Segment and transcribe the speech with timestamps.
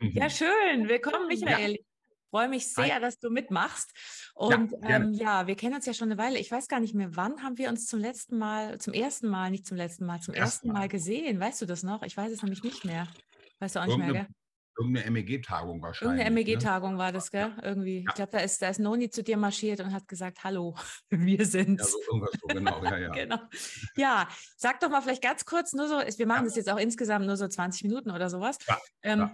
[0.00, 0.88] Ja, schön.
[0.88, 1.72] Willkommen, Michael.
[1.72, 1.76] Ja.
[1.76, 1.86] Ich
[2.30, 3.00] freue mich sehr, Hi.
[3.00, 3.92] dass du mitmachst.
[4.34, 6.38] Und ja, ähm, ja, wir kennen uns ja schon eine Weile.
[6.38, 9.50] Ich weiß gar nicht mehr, wann haben wir uns zum letzten Mal, zum ersten Mal,
[9.50, 11.40] nicht zum letzten Mal, zum ersten Mal, Mal gesehen.
[11.40, 12.02] Weißt du das noch?
[12.02, 13.08] Ich weiß es nämlich nicht mehr.
[13.58, 14.26] Weißt du auch nicht mehr, gell?
[14.78, 16.24] Irgendeine MEG-Tagung wahrscheinlich.
[16.24, 16.98] Irgendeine MEG-Tagung ne?
[16.98, 17.52] war das, gell?
[17.62, 17.98] Irgendwie.
[17.98, 18.04] Ja.
[18.08, 20.74] Ich glaube, da ist, da ist Noni zu dir marschiert und hat gesagt, hallo,
[21.10, 21.80] wir sind.
[21.80, 23.08] Ja, so irgendwas so, genau, ja, ja.
[23.12, 23.38] genau.
[23.96, 26.48] Ja, sag doch mal vielleicht ganz kurz, nur so, wir machen ja.
[26.48, 28.56] das jetzt auch insgesamt nur so 20 Minuten oder sowas.
[28.66, 29.30] Ja, ähm,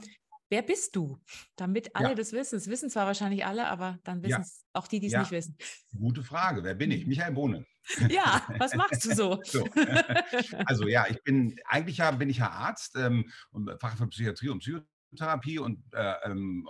[0.48, 1.18] Wer bist du?
[1.56, 2.14] Damit alle ja.
[2.14, 2.56] das wissen.
[2.56, 4.80] Das wissen zwar wahrscheinlich alle, aber dann wissen es ja.
[4.80, 5.20] auch die, die es ja.
[5.20, 5.56] nicht wissen.
[5.96, 6.62] Gute Frage.
[6.62, 7.06] Wer bin ich?
[7.06, 7.66] Michael Bohne.
[8.08, 9.40] Ja, was machst du so?
[9.44, 9.68] so.
[10.64, 14.48] Also ja, ich bin eigentlich ja bin ich ja Arzt ähm, und Fach für Psychiatrie
[14.48, 14.95] und Psychotherapie.
[15.16, 16.68] Therapie und äh, ähm,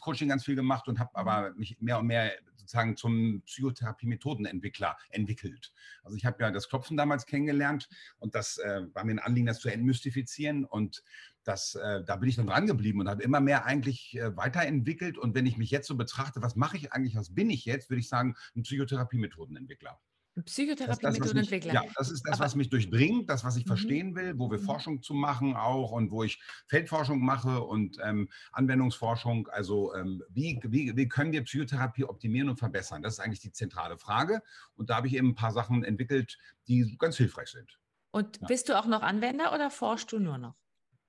[0.00, 1.58] Coaching ganz viel gemacht und habe aber mhm.
[1.58, 5.72] mich mehr und mehr sozusagen zum Psychotherapie-Methodenentwickler entwickelt.
[6.02, 7.88] Also ich habe ja das Klopfen damals kennengelernt
[8.18, 11.02] und das äh, war mir ein Anliegen, das zu entmystifizieren und
[11.42, 15.18] das, äh, da bin ich dann dran geblieben und habe immer mehr eigentlich äh, weiterentwickelt
[15.18, 17.90] und wenn ich mich jetzt so betrachte, was mache ich eigentlich, was bin ich jetzt,
[17.90, 19.98] würde ich sagen, ein Psychotherapie-Methodenentwickler.
[20.42, 21.74] Psychotherapie-Methodenentwickler.
[21.74, 23.68] Ja, das ist das, Aber, was mich durchdringt, das, was ich mhm.
[23.68, 24.64] verstehen will, wo wir mhm.
[24.64, 29.48] Forschung zu machen auch und wo ich Feldforschung mache und ähm, Anwendungsforschung.
[29.48, 33.02] Also ähm, wie, wie, wie können wir Psychotherapie optimieren und verbessern?
[33.02, 34.42] Das ist eigentlich die zentrale Frage.
[34.74, 37.78] Und da habe ich eben ein paar Sachen entwickelt, die ganz hilfreich sind.
[38.10, 38.46] Und ja.
[38.46, 40.54] bist du auch noch Anwender oder forschst du nur noch?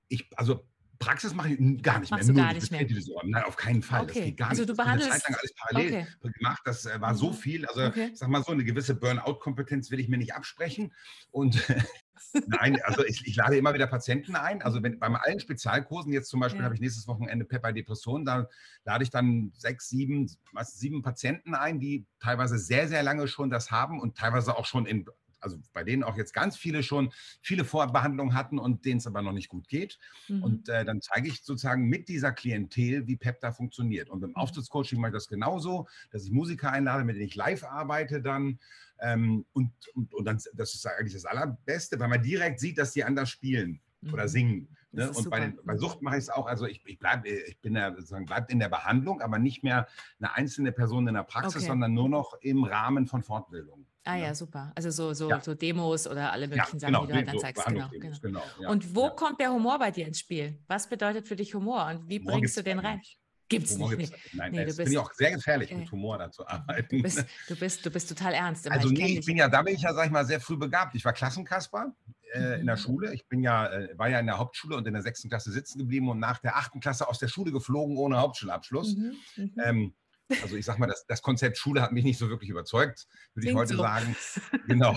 [0.08, 0.64] Ich, also
[1.04, 2.34] Praxis mache ich gar nicht Machst mehr.
[2.34, 2.86] Du gar nicht mehr.
[3.24, 4.02] Nein, auf keinen Fall.
[4.02, 4.14] Okay.
[4.14, 4.70] Das geht gar also nicht.
[4.70, 6.32] Du behandelst, ich habe alles parallel okay.
[6.38, 6.62] gemacht.
[6.64, 7.34] Das äh, war so mhm.
[7.34, 7.66] viel.
[7.66, 8.10] Also okay.
[8.12, 10.92] ich sag mal so, eine gewisse Burnout-Kompetenz will ich mir nicht absprechen.
[11.30, 11.62] Und
[12.46, 14.62] nein, also ich, ich, lade immer wieder Patienten ein.
[14.62, 16.64] Also wenn, bei allen Spezialkursen, jetzt zum Beispiel ja.
[16.64, 18.48] habe ich nächstes Wochenende Pepper Depression, da
[18.84, 23.50] lade ich dann sechs, sieben, meistens sieben Patienten ein, die teilweise sehr, sehr lange schon
[23.50, 25.06] das haben und teilweise auch schon in
[25.42, 29.22] also bei denen auch jetzt ganz viele schon viele Vorbehandlungen hatten und denen es aber
[29.22, 29.98] noch nicht gut geht.
[30.28, 30.42] Mhm.
[30.42, 34.10] Und äh, dann zeige ich sozusagen mit dieser Klientel, wie PEP da funktioniert.
[34.10, 34.36] Und beim mhm.
[34.36, 38.58] Auftrittscoaching mache ich das genauso, dass ich Musiker einlade, mit denen ich live arbeite dann.
[39.00, 42.92] Ähm, und, und, und dann, das ist eigentlich das Allerbeste, weil man direkt sieht, dass
[42.92, 44.28] die anders spielen oder mhm.
[44.28, 44.68] singen.
[44.92, 45.10] Ne?
[45.10, 47.74] Und bei, den, bei, Sucht mache ich es auch, also ich, ich bleibe ich bin
[47.74, 49.88] ja sozusagen bleibt in der Behandlung, aber nicht mehr
[50.20, 51.66] eine einzelne Person in der Praxis, okay.
[51.66, 53.86] sondern nur noch im Rahmen von Fortbildung.
[54.04, 54.72] Ah ja, super.
[54.74, 55.40] Also so, so, ja.
[55.40, 57.64] so Demos oder alle möglichen ja, genau, Sachen, die du halt dann so zeigst.
[57.66, 58.18] Genau, genau.
[58.20, 60.58] genau ja, und wo kommt der Humor bei dir ins Spiel?
[60.66, 63.00] Was bedeutet für dich Humor und wie Humor bringst du den rein?
[63.48, 63.98] Gibt es nicht.
[63.98, 65.80] Gibt's, nein, nee, das finde ich auch sehr gefährlich, okay.
[65.80, 66.96] mit Humor da zu arbeiten.
[66.96, 68.70] Du bist, du bist, du bist total ernst.
[68.70, 70.56] Also ich nee, ich bin ja, da bin ich ja, sag ich mal, sehr früh
[70.56, 70.94] begabt.
[70.94, 71.94] Ich war Klassenkasper
[72.34, 72.80] äh, in der mhm.
[72.80, 73.14] Schule.
[73.14, 75.78] Ich bin ja, äh, war ja in der Hauptschule und in der sechsten Klasse sitzen
[75.78, 78.96] geblieben und nach der achten Klasse aus der Schule geflogen ohne Hauptschulabschluss.
[78.96, 79.52] Mhm, mhm.
[79.62, 79.94] ähm,
[80.42, 83.48] also ich sag mal, das, das, Konzept Schule hat mich nicht so wirklich überzeugt, würde
[83.48, 83.82] ich heute so.
[83.82, 84.16] sagen.
[84.66, 84.96] Genau.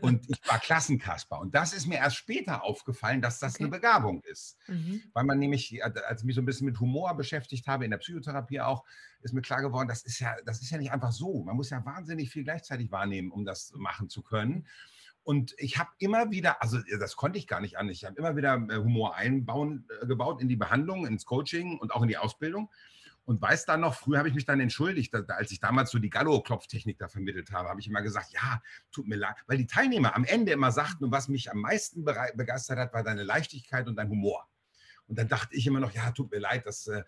[0.00, 1.40] Und ich war Klassenkasper.
[1.40, 3.64] Und das ist mir erst später aufgefallen, dass das okay.
[3.64, 4.56] eine Begabung ist.
[4.68, 5.02] Mhm.
[5.12, 7.98] Weil man nämlich, als ich mich so ein bisschen mit Humor beschäftigt habe, in der
[7.98, 8.84] Psychotherapie auch,
[9.22, 11.42] ist mir klar geworden, das ist ja, das ist ja nicht einfach so.
[11.42, 14.66] Man muss ja wahnsinnig viel gleichzeitig wahrnehmen, um das machen zu können.
[15.24, 18.36] Und ich habe immer wieder, also das konnte ich gar nicht an, ich habe immer
[18.36, 22.18] wieder äh, Humor einbauen, äh, gebaut in die Behandlung, ins Coaching und auch in die
[22.18, 22.70] Ausbildung.
[23.26, 26.10] Und weiß dann noch, früher habe ich mich dann entschuldigt, als ich damals so die
[26.10, 28.60] Gallo-Klopftechnik da vermittelt habe, habe ich immer gesagt, ja,
[28.92, 32.04] tut mir leid, weil die Teilnehmer am Ende immer sagten, und was mich am meisten
[32.04, 34.46] begeistert hat, war deine Leichtigkeit und dein Humor.
[35.06, 37.02] Und dann dachte ich immer noch, ja, tut mir leid, das äh,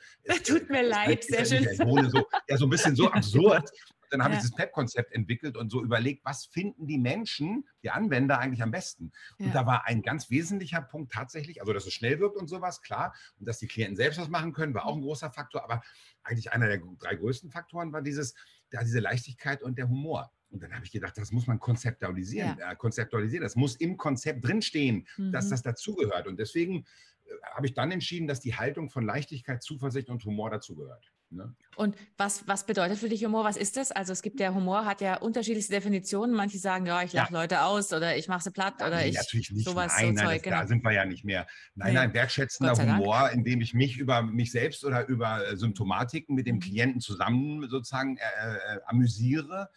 [0.44, 1.64] tut mir leid, sehr schön.
[2.10, 3.70] So, ja, so ein bisschen so absurd.
[4.10, 4.40] Dann habe ja.
[4.40, 8.70] ich das PEP-Konzept entwickelt und so überlegt, was finden die Menschen, die Anwender eigentlich am
[8.70, 9.12] besten.
[9.38, 9.52] Und ja.
[9.52, 13.14] da war ein ganz wesentlicher Punkt tatsächlich, also dass es schnell wirkt und sowas, klar.
[13.38, 15.64] Und dass die Klienten selbst was machen können, war auch ein großer Faktor.
[15.64, 15.82] Aber
[16.22, 18.34] eigentlich einer der drei größten Faktoren war dieses,
[18.72, 20.32] ja, diese Leichtigkeit und der Humor.
[20.50, 22.56] Und dann habe ich gedacht, das muss man konzeptualisieren.
[22.58, 22.72] Ja.
[22.72, 23.42] Äh, konzeptualisieren.
[23.42, 25.32] Das muss im Konzept drinstehen, mhm.
[25.32, 26.26] dass das dazugehört.
[26.26, 26.86] Und deswegen
[27.24, 31.12] äh, habe ich dann entschieden, dass die Haltung von Leichtigkeit, Zuversicht und Humor dazugehört.
[31.30, 31.54] Ne?
[31.74, 33.44] Und was, was bedeutet für dich Humor?
[33.44, 33.90] Was ist das?
[33.90, 36.34] Also es gibt ja Humor, hat ja unterschiedlichste Definitionen.
[36.34, 37.40] Manche sagen, ja, ich lache ja.
[37.40, 39.68] Leute aus oder ich mache sie platt oder nee, ich natürlich nicht.
[39.68, 39.92] sowas.
[39.96, 40.56] Nein, so nein, Zeug, das, genau.
[40.60, 41.46] da sind wir ja nicht mehr.
[41.74, 41.94] Nein, nee.
[41.94, 46.56] nein, wertschätzender Humor, indem ich mich über mich selbst oder über äh, Symptomatiken mit dem
[46.56, 46.60] mhm.
[46.60, 49.68] Klienten zusammen sozusagen äh, äh, amüsiere.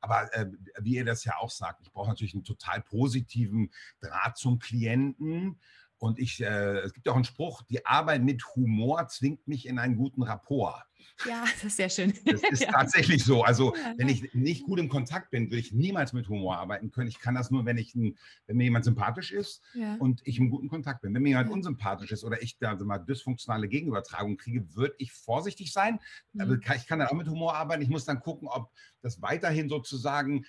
[0.00, 0.46] Aber äh,
[0.80, 3.70] wie ihr das ja auch sagt, ich brauche natürlich einen total positiven
[4.00, 5.58] Draht zum Klienten.
[5.98, 9.78] Und ich, äh, es gibt auch einen Spruch, die Arbeit mit Humor zwingt mich in
[9.78, 10.84] einen guten Rapport.
[11.26, 12.12] Ja, das ist sehr schön.
[12.24, 12.70] Das ist ja.
[12.70, 13.42] tatsächlich so.
[13.42, 17.08] Also, wenn ich nicht gut im Kontakt bin, würde ich niemals mit Humor arbeiten können.
[17.08, 18.16] Ich kann das nur, wenn, ich ein,
[18.46, 19.96] wenn mir jemand sympathisch ist ja.
[19.96, 21.14] und ich im guten Kontakt bin.
[21.14, 25.12] Wenn mir jemand unsympathisch ist oder ich da also mal dysfunktionale Gegenübertragung kriege, würde ich
[25.12, 25.98] vorsichtig sein.
[26.32, 26.40] Mhm.
[26.40, 27.82] Aber ich kann dann auch mit Humor arbeiten.
[27.82, 28.70] Ich muss dann gucken, ob
[29.02, 30.44] das weiterhin sozusagen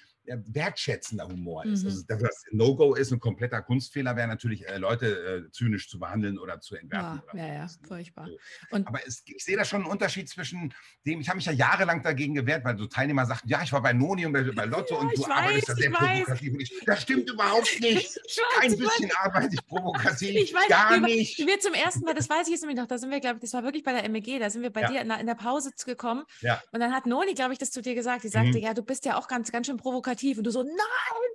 [0.47, 1.83] wertschätzender Humor ist.
[1.83, 1.89] Mhm.
[1.89, 6.37] Also das No-Go ist, ein kompletter Kunstfehler wäre natürlich, äh, Leute äh, zynisch zu behandeln
[6.37, 7.21] oder zu entwerfen.
[7.33, 7.69] Ja, ja, ja, ne?
[7.87, 8.27] furchtbar.
[8.71, 8.77] So.
[8.85, 10.73] Aber es, ich sehe da schon einen Unterschied zwischen
[11.05, 13.81] dem, ich habe mich ja jahrelang dagegen gewehrt, weil so Teilnehmer sagten, ja, ich war
[13.81, 16.53] bei Noni und bei, bei Lotto ja, und du weiß, arbeitest da sehr provokativ.
[16.53, 18.15] Und ich, das stimmt überhaupt nicht.
[18.15, 21.37] Weiß, Kein bisschen arbeite ich provokativ, ich weiß, gar wir, nicht.
[21.39, 23.41] Wir zum ersten Mal, das weiß ich jetzt nämlich noch, da sind wir, glaube ich,
[23.41, 25.35] das war wirklich bei der MEG, da sind wir bei dir in der, in der
[25.35, 26.61] Pause gekommen ja.
[26.71, 28.63] und dann hat Noni, glaube ich, das zu dir gesagt, die sagte, mhm.
[28.63, 30.75] ja, du bist ja auch ganz, ganz schön provokativ und du so, nein,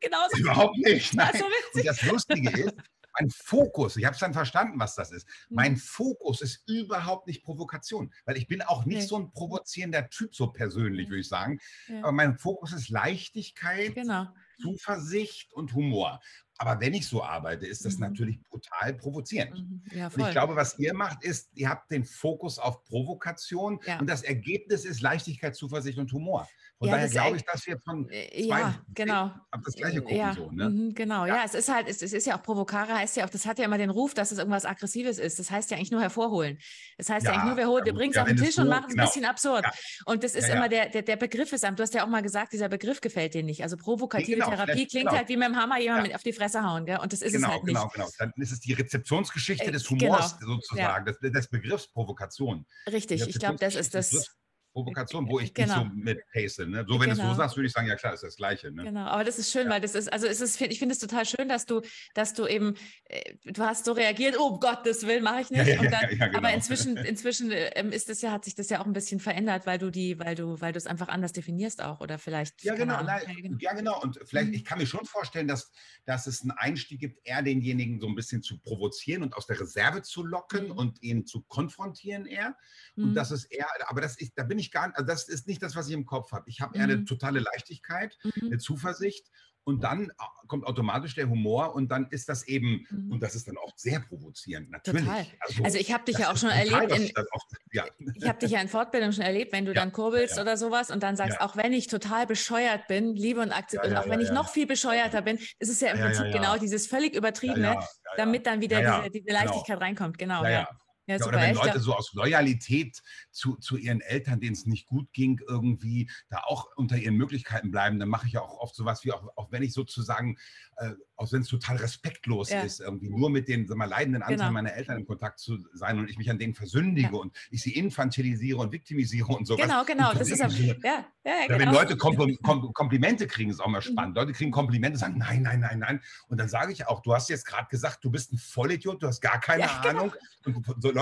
[0.01, 0.39] genau so.
[0.39, 1.15] Überhaupt nicht.
[1.15, 1.33] Nein.
[1.39, 2.75] So und das Lustige ist,
[3.19, 5.27] mein Fokus, ich habe es dann verstanden, was das ist.
[5.49, 5.57] Mhm.
[5.57, 9.07] Mein Fokus ist überhaupt nicht Provokation, weil ich bin auch nicht nee.
[9.07, 11.59] so ein provozierender Typ, so persönlich, würde ich sagen.
[11.89, 12.01] Ja.
[12.01, 14.27] Aber mein Fokus ist Leichtigkeit, genau.
[14.61, 16.21] Zuversicht und Humor.
[16.57, 18.03] Aber wenn ich so arbeite, ist das mhm.
[18.03, 19.59] natürlich brutal provozierend.
[19.59, 19.83] Mhm.
[19.93, 23.99] Ja, und ich glaube, was ihr macht, ist, ihr habt den Fokus auf Provokation ja.
[23.99, 26.49] und das Ergebnis ist Leichtigkeit, Zuversicht und Humor.
[26.85, 29.33] Von ja, daher glaube ich, dass wir von äh, zwei ja, genau.
[29.65, 30.17] das Gleiche gucken.
[30.17, 30.69] Ja, so, ne?
[30.69, 31.43] Mhm, genau, ja.
[31.45, 33.65] es ist halt, es, es ist ja auch Provokare, heißt ja auch, das hat ja
[33.65, 35.39] immer den Ruf, dass es irgendwas Aggressives ist.
[35.39, 36.59] Das heißt ja eigentlich nur hervorholen.
[36.99, 38.69] Das heißt ja, eigentlich nur, wir, holen, wir bringen es auf den Tisch so, und
[38.69, 39.03] machen es genau.
[39.03, 39.65] ein bisschen absurd.
[40.05, 42.53] Und das ist immer der, der, der Begriff ist, du hast ja auch mal gesagt,
[42.53, 43.63] dieser Begriff gefällt dir nicht.
[43.63, 45.17] Also provokative genau, Therapie klingt genau.
[45.17, 46.99] halt wie mit dem Hammer jemand auf die Fresse hauen, gell?
[46.99, 47.77] Und das ist genau, es halt nicht.
[47.77, 48.09] Genau, genau.
[48.19, 50.55] Dann ist es die Rezeptionsgeschichte äh, des Humors genau.
[50.55, 52.67] sozusagen, des, des, Begriffs Provokation.
[52.91, 54.37] Richtig, ich glaube, das ist das.
[54.75, 55.85] Provokation, wo ich genau.
[55.85, 56.59] nicht so mit pace.
[56.59, 56.85] Ne?
[56.87, 57.05] So, wenn genau.
[57.07, 57.35] du es so genau.
[57.35, 58.73] sagst, würde ich sagen, ja klar, ist das Gleiche.
[58.73, 58.83] Ne?
[58.83, 59.73] Genau, aber das ist schön, ja.
[59.73, 61.81] weil das ist, also es ist, ich finde es total schön, dass du,
[62.15, 62.75] dass du eben,
[63.05, 65.67] äh, du hast so reagiert, oh Gottes Willen, mache ich nicht.
[65.67, 66.39] Ja, ja, dann, genau.
[66.39, 69.65] Aber inzwischen, inzwischen ähm, ist das ja, hat sich das ja auch ein bisschen verändert,
[69.65, 72.65] weil du die, weil du, weil du es einfach anders definierst auch oder vielleicht.
[72.65, 73.57] Ja, genau, na, genau.
[73.61, 74.03] ja, genau.
[74.03, 74.55] Und vielleicht, mhm.
[74.55, 75.71] ich kann mir schon vorstellen, dass,
[76.05, 79.61] dass es einen Einstieg gibt, eher denjenigen so ein bisschen zu provozieren und aus der
[79.61, 80.79] Reserve zu locken mhm.
[80.79, 82.57] und ihn zu konfrontieren eher.
[82.97, 83.15] Und mhm.
[83.15, 85.63] das ist eher, aber das ist, da bin ich gar nicht, also das ist nicht
[85.63, 86.49] das, was ich im Kopf habe.
[86.49, 87.07] Ich habe eher eine mhm.
[87.07, 88.49] totale Leichtigkeit, mhm.
[88.49, 89.31] eine Zuversicht
[89.65, 90.13] und dann äh,
[90.47, 93.13] kommt automatisch der Humor und dann ist das eben, mhm.
[93.13, 95.09] und das ist dann oft sehr provozierend, natürlich.
[95.09, 97.85] Also, also, ich habe dich ja auch schon erlebt, in, oft, ja.
[98.15, 100.59] ich habe dich ja in Fortbildung schon erlebt, wenn du ja, dann kurbelst ja, oder
[100.59, 104.09] sowas und dann sagst, auch wenn ich total bescheuert bin, liebe und akzeptiere, und auch
[104.09, 107.79] wenn ich noch viel bescheuerter bin, ist es ja im Prinzip genau dieses völlig übertriebene,
[108.17, 109.39] damit dann wieder diese, diese, genau.
[109.39, 109.87] Leichtigkeit genau.
[109.87, 110.45] reinkommt, genau.
[110.45, 110.69] Ja,
[111.07, 114.87] ja, ja, oder wenn Leute so aus Loyalität zu, zu ihren Eltern, denen es nicht
[114.87, 118.75] gut ging, irgendwie da auch unter ihren Möglichkeiten bleiben, dann mache ich ja auch oft
[118.75, 120.39] sowas wie, auch, auch wenn ich sozusagen,
[120.77, 122.63] äh, auch wenn es total respektlos ja.
[122.63, 124.53] ist, irgendwie nur mit den sag mal, leidenden Anteil genau.
[124.53, 127.73] meiner Eltern in Kontakt zu sein und ich mich an denen versündige und ich sie
[127.73, 129.63] infantilisiere und viktimisiere und sowas.
[129.63, 130.13] Genau, genau.
[130.15, 131.59] Das ist auch, ja, ja, genau.
[131.59, 133.83] Wenn Leute Kompl Kom Komplimente kriegen, ist auch mal mhm.
[133.83, 134.15] spannend.
[134.15, 134.21] Mhm.
[134.21, 136.01] Leute kriegen Komplimente, sagen nein, nein, nein, nein.
[136.29, 139.07] Und dann sage ich auch, du hast jetzt gerade gesagt, du bist ein Vollidiot, du
[139.07, 139.89] hast gar keine genau.
[139.89, 140.13] Ahnung.
[140.45, 140.94] Und so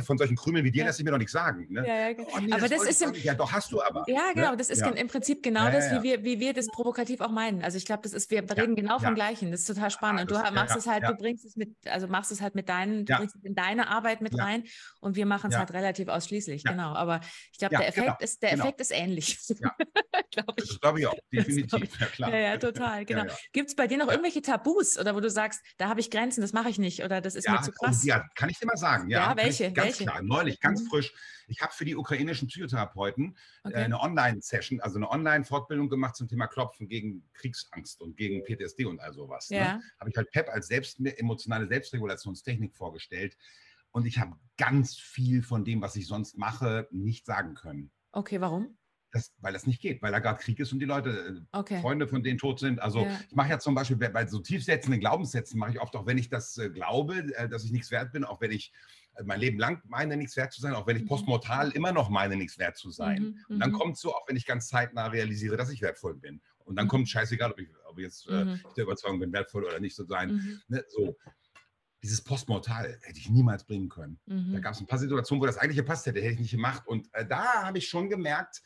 [0.00, 0.86] von solchen Krümeln wie dir ja.
[0.86, 1.66] lässt sich mir doch nichts sagen.
[1.70, 1.86] Ne?
[1.86, 2.28] Ja, ja, genau.
[2.34, 4.04] oh, nee, aber das, das ist im, ja, doch hast du aber.
[4.06, 4.34] Ja, ne?
[4.34, 4.50] genau.
[4.52, 4.56] Ne?
[4.56, 7.62] Das ist im Prinzip genau das, wie wir, wie wir das provokativ auch meinen.
[7.62, 9.50] Also ich glaube, das ist, wir reden genau vom Gleichen.
[9.50, 10.22] Das ist total spannend.
[10.22, 13.04] und du machst es halt, du bringst es mit, also machst es halt mit deinen,
[13.04, 14.64] du bringst es in deine Arbeit mit rein
[15.00, 16.64] und wir machen es halt relativ ausschließlich.
[16.64, 16.94] Genau.
[16.94, 17.20] Aber
[17.52, 18.16] ich glaube, der Effekt genau.
[18.20, 18.64] ist, der genau.
[18.64, 19.38] Effekt ist ähnlich.
[20.30, 20.68] glaube ich.
[20.68, 22.00] Das glaube ich auch, definitiv.
[22.00, 22.30] Ja, klar.
[22.30, 23.04] Ja, ja, total.
[23.04, 23.24] Genau.
[23.52, 26.40] Gibt es bei dir noch irgendwelche Tabus oder wo du sagst, da habe ich Grenzen,
[26.40, 28.04] das mache ich nicht oder das ist mir zu oh, krass?
[28.04, 29.08] Ja, kann ich dir mal sagen.
[29.10, 29.72] Ja, welche?
[29.84, 30.10] Ganz welche?
[30.10, 30.22] klar.
[30.22, 30.86] Neulich ganz mhm.
[30.86, 31.14] frisch.
[31.48, 33.76] Ich habe für die ukrainischen Psychotherapeuten äh, okay.
[33.76, 39.00] eine Online-Session, also eine Online-Fortbildung gemacht zum Thema Klopfen gegen Kriegsangst und gegen PTSD und
[39.00, 39.50] all sowas.
[39.50, 39.58] Ne?
[39.58, 39.76] Ja.
[39.76, 39.82] Ne?
[40.00, 43.36] Habe ich halt PEP als selbst, emotionale Selbstregulationstechnik vorgestellt.
[43.90, 47.90] Und ich habe ganz viel von dem, was ich sonst mache, nicht sagen können.
[48.12, 48.78] Okay, warum?
[49.12, 51.80] Das, weil das nicht geht, weil da gerade Krieg ist und die Leute, äh, okay.
[51.82, 52.80] Freunde von denen tot sind.
[52.80, 53.20] Also ja.
[53.28, 56.30] ich mache ja zum Beispiel bei so tiefsetzenden Glaubenssätzen, mache ich oft auch, wenn ich
[56.30, 58.72] das äh, glaube, äh, dass ich nichts wert bin, auch wenn ich
[59.24, 61.08] mein Leben lang meine, nichts wert zu sein, auch wenn ich mhm.
[61.08, 63.22] postmortal immer noch meine, nichts wert zu sein.
[63.22, 63.44] Mhm.
[63.48, 63.74] Und dann mhm.
[63.74, 66.40] kommt es so, auch wenn ich ganz zeitnah realisiere, dass ich wertvoll bin.
[66.64, 66.90] Und dann mhm.
[66.90, 68.60] kommt scheißegal, ob ich, ob ich jetzt äh, mhm.
[68.76, 70.32] der Überzeugung bin, wertvoll oder nicht zu sein.
[70.32, 70.60] Mhm.
[70.68, 71.16] Ne, so.
[72.02, 74.18] Dieses Postmortal hätte ich niemals bringen können.
[74.26, 76.84] Da gab es ein paar Situationen, wo das eigentlich gepasst hätte, hätte ich nicht gemacht.
[76.84, 78.60] Und äh, da habe ich schon gemerkt,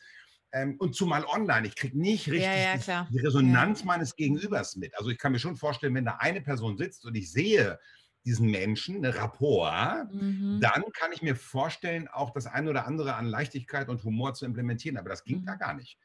[0.53, 3.85] ähm, und zumal online, ich kriege nicht richtig ja, ja, die, die, Resonanz ja.
[3.85, 4.97] meines Gegenübers mit.
[4.97, 7.79] Also ich kann mir schon vorstellen, wenn da eine Person sitzt und ich sehe,
[8.27, 10.59] diesen Menschen, eine Rapport, mhm.
[10.59, 14.45] dann kann ich mir vorstellen, auch das eine oder andere an Leichtigkeit und Humor zu
[14.45, 14.97] implementieren.
[14.97, 15.45] Aber das ging mhm.
[15.45, 15.97] da gar nicht.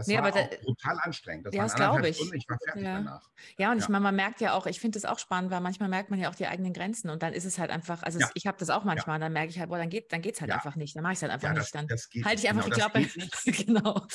[0.00, 1.46] Das nee, war aber da, total anstrengend.
[1.46, 2.16] Das ja, das glaube ich.
[2.16, 2.94] Stunden, ich war fertig ja.
[2.94, 3.28] danach.
[3.58, 3.84] Ja, und ja.
[3.84, 6.18] ich meine, man merkt ja auch, ich finde es auch spannend, weil manchmal merkt man
[6.18, 8.30] ja auch die eigenen Grenzen und dann ist es halt einfach, also ja.
[8.32, 10.50] ich habe das auch manchmal, dann merke ich halt, boah, dann geht dann geht's halt
[10.50, 11.74] einfach nicht, dann mache ich es halt einfach nicht.
[11.74, 11.86] Dann
[12.24, 13.06] halte ich einfach genau, die Klappe.
[13.64, 14.06] genau.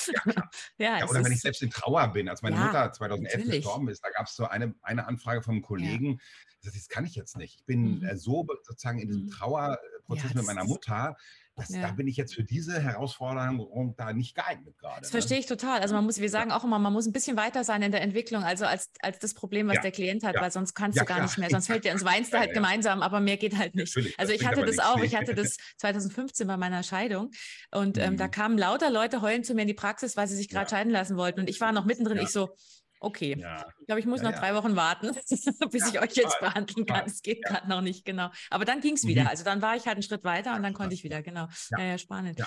[0.79, 3.63] Ja, oder wenn ich selbst in Trauer bin, als meine Mutter 2011 natürlich.
[3.63, 6.19] gestorben ist, da gab es so eine, eine Anfrage vom Kollegen,
[6.63, 7.59] das kann ich jetzt nicht.
[7.59, 8.05] Ich bin mhm.
[8.05, 9.29] Äh, so sozusagen in diesem
[10.07, 10.15] mhm.
[10.15, 11.15] Trauerprozess mit meiner Mutter,
[11.57, 11.83] das, ja.
[11.83, 14.99] Da bin ich jetzt für diese Herausforderung da nicht geeignet gerade.
[14.99, 15.21] Das ne?
[15.21, 15.79] verstehe ich total.
[15.79, 18.01] Also man muss, wir sagen auch immer, man muss ein bisschen weiter sein in der
[18.01, 19.81] Entwicklung, also als, als das Problem, was ja.
[19.81, 20.41] der Klient hat, ja.
[20.41, 23.01] weil sonst kannst du gar nicht mehr, sonst fällt dir ins Weinst du halt gemeinsam,
[23.01, 23.95] aber mehr geht halt nicht.
[23.95, 27.31] Natürlich, also ich hatte das auch, ich hatte das 2015 bei meiner Scheidung
[27.71, 28.17] und ähm, mhm.
[28.17, 30.91] da kamen lauter Leute heulen zu mir in die Praxis, weil sie sich gerade scheiden
[30.91, 32.49] lassen wollten und ich war noch mittendrin, ich so,
[33.05, 33.37] Okay.
[33.39, 33.67] Ja.
[33.79, 35.11] Ich glaube, ich muss ja, noch drei Wochen warten,
[35.71, 37.05] bis ich euch jetzt behandeln kann.
[37.05, 38.31] Es geht gerade noch nicht, genau.
[38.49, 39.23] Aber dann ging es wieder.
[39.23, 39.27] Mhm.
[39.27, 41.47] Also dann war ich halt einen Schritt weiter und dann konnte ich wieder, genau.
[41.77, 42.41] Ja, ja, spannend.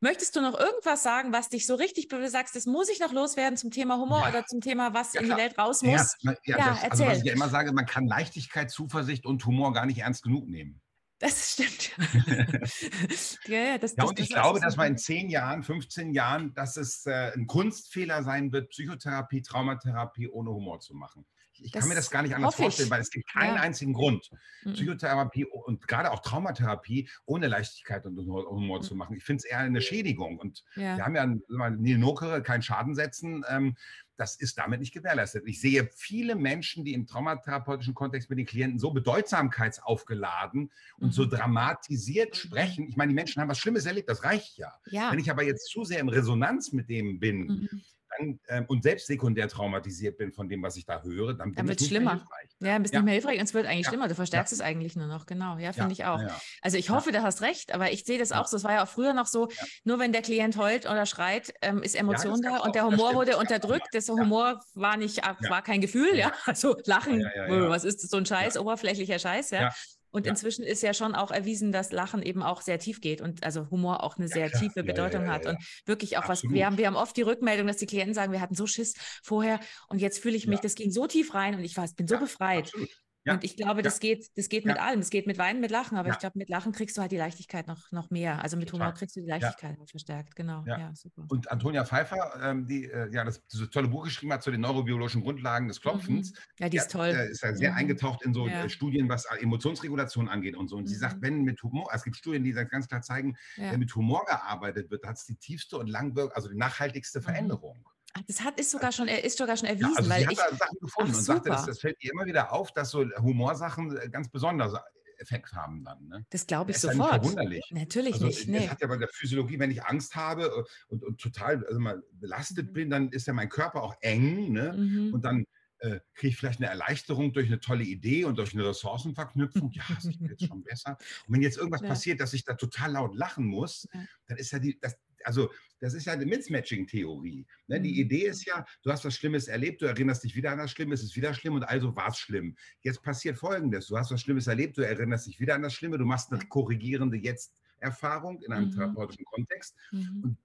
[0.00, 3.56] Möchtest du noch irgendwas sagen, was dich so richtig sagst, das muss ich noch loswerden
[3.56, 6.16] zum Thema Humor oder zum Thema, was in die Welt raus muss?
[6.20, 6.90] Ja, ja, das, erzähl.
[6.90, 10.22] Also was ich ja immer sage, man kann Leichtigkeit, Zuversicht und Humor gar nicht ernst
[10.22, 10.82] genug nehmen.
[11.18, 11.92] Das stimmt.
[13.46, 16.12] ja, ja, das, ja, und das, ich das glaube, dass man in 10 Jahren, 15
[16.12, 21.24] Jahren, dass es äh, ein Kunstfehler sein wird, Psychotherapie, Traumatherapie ohne Humor zu machen.
[21.58, 23.62] Ich das kann mir das gar nicht anders vorstellen, weil es gibt keinen ja.
[23.62, 24.28] einzigen Grund,
[24.64, 24.72] mhm.
[24.72, 28.82] Psychotherapie und gerade auch Traumatherapie ohne Leichtigkeit und Humor mhm.
[28.82, 29.16] zu machen.
[29.16, 30.38] Ich finde es eher eine Schädigung.
[30.38, 30.96] Und ja.
[30.96, 33.44] wir haben ja Neil Nokere, kein Schaden setzen.
[33.48, 33.76] Ähm,
[34.16, 35.44] das ist damit nicht gewährleistet.
[35.46, 41.12] Ich sehe viele Menschen, die im traumatherapeutischen Kontext mit den Klienten so bedeutsamkeitsaufgeladen und mhm.
[41.12, 42.38] so dramatisiert mhm.
[42.38, 42.88] sprechen.
[42.88, 44.72] Ich meine, die Menschen haben was Schlimmes erlebt, das reicht ja.
[44.90, 45.10] ja.
[45.10, 47.82] Wenn ich aber jetzt zu sehr in Resonanz mit dem bin, mhm
[48.18, 51.68] dann, ähm, und selbst sekundär traumatisiert bin von dem, was ich da höre, dann, dann
[51.68, 52.24] wird es schlimmer.
[52.60, 53.02] Ja, ein bisschen ja.
[53.02, 53.90] mehr hilfreich und es wird eigentlich ja.
[53.90, 54.08] schlimmer.
[54.08, 54.56] Du verstärkst ja.
[54.56, 55.58] es eigentlich nur noch, genau.
[55.58, 56.20] Ja, finde ich auch.
[56.62, 58.56] Also ich hoffe, du hast recht, aber ich sehe das auch so.
[58.56, 59.48] Es war ja auch früher noch so,
[59.84, 63.36] nur wenn der Klient heult oder schreit, ähm, ist Emotion da und der Humor wurde
[63.36, 63.88] unterdrückt.
[63.92, 66.32] Das Humor war nicht, war kein Gefühl, ja.
[66.46, 69.72] Also Lachen, was ist das, so ein Scheiß, oberflächlicher Scheiß, ja.
[70.14, 70.30] Und ja.
[70.30, 73.68] inzwischen ist ja schon auch erwiesen, dass Lachen eben auch sehr tief geht und also
[73.72, 76.52] Humor auch eine sehr ja, tiefe Bedeutung hat und wirklich auch Absolut.
[76.52, 76.56] was.
[76.56, 78.94] Wir haben, wir haben oft die Rückmeldung, dass die Klienten sagen, wir hatten so Schiss
[79.24, 82.06] vorher und jetzt fühle ich mich, das ging so tief rein und ich war, bin
[82.06, 82.66] so befreit.
[82.66, 82.90] Absolut.
[83.24, 85.00] Ja, und ich glaube, das geht, das geht mit allem.
[85.00, 87.16] Es geht mit Weinen, mit Lachen, aber ich glaube, mit Lachen kriegst du halt die
[87.16, 88.42] Leichtigkeit noch, noch mehr.
[88.42, 90.62] Also mit Humor kriegst du die Leichtigkeit halt verstärkt, genau.
[90.66, 90.94] Ja.
[90.94, 91.24] super.
[91.28, 94.60] Und Antonia Pfeiffer, ähm, die äh, ja das, das tolle Buch geschrieben hat zu den
[94.60, 96.32] neurobiologischen Grundlagen des Klopfens.
[96.32, 96.36] Mhm.
[96.58, 97.08] Ja, die ist toll.
[97.08, 97.78] Äh, ist ja sehr mhm.
[97.78, 100.76] eingetaucht in so äh, Studien, was Emotionsregulation angeht und so.
[100.76, 100.88] Und mhm.
[100.88, 101.22] sie sagt, mhm.
[101.22, 105.06] wenn mit Humor, es gibt Studien, die ganz klar zeigen, wenn mit Humor gearbeitet wird,
[105.06, 107.24] hat es die tiefste und langwirk, also die nachhaltigste mhm.
[107.24, 107.84] Veränderung.
[108.26, 109.90] Das hat, ist sogar schon, ist sogar schon erwiesen.
[109.90, 111.96] Ja, also weil sie ich, hat da Sachen gefunden ach, und sagte, das, das, fällt
[112.02, 114.74] ihr immer wieder auf, dass so Humorsachen äh, ganz besonders
[115.18, 116.06] Effekt haben dann.
[116.06, 116.26] Ne?
[116.30, 117.12] Das glaube ich das sofort.
[117.12, 117.64] Nicht verwunderlich.
[117.70, 118.48] Natürlich also, nicht.
[118.48, 118.60] Nee.
[118.60, 121.80] Das hat ja bei der Physiologie, wenn ich Angst habe äh, und, und total also
[121.80, 122.72] mal belastet mhm.
[122.72, 124.52] bin, dann ist ja mein Körper auch eng.
[124.52, 124.72] Ne?
[124.72, 125.14] Mhm.
[125.14, 125.44] Und dann
[125.78, 129.70] äh, kriege ich vielleicht eine Erleichterung durch eine tolle Idee und durch eine Ressourcenverknüpfung.
[129.72, 130.96] Ja, es geht jetzt schon besser.
[131.26, 131.88] Und wenn jetzt irgendwas ja.
[131.88, 134.04] passiert, dass ich da total laut lachen muss, ja.
[134.26, 135.50] dann ist ja die, das, also
[135.80, 137.46] das ist ja eine Mismatching-Theorie.
[137.66, 137.80] Ne?
[137.80, 137.98] Die mhm.
[137.98, 140.94] Idee ist ja, du hast was Schlimmes erlebt, du erinnerst dich wieder an das Schlimme,
[140.94, 142.56] es ist wieder schlimm und also war es schlimm.
[142.82, 145.98] Jetzt passiert Folgendes, du hast was Schlimmes erlebt, du erinnerst dich wieder an das Schlimme,
[145.98, 148.72] du machst eine korrigierende Jetzt-Erfahrung in einem mhm.
[148.72, 150.20] therapeutischen Kontext mhm.
[150.22, 150.38] und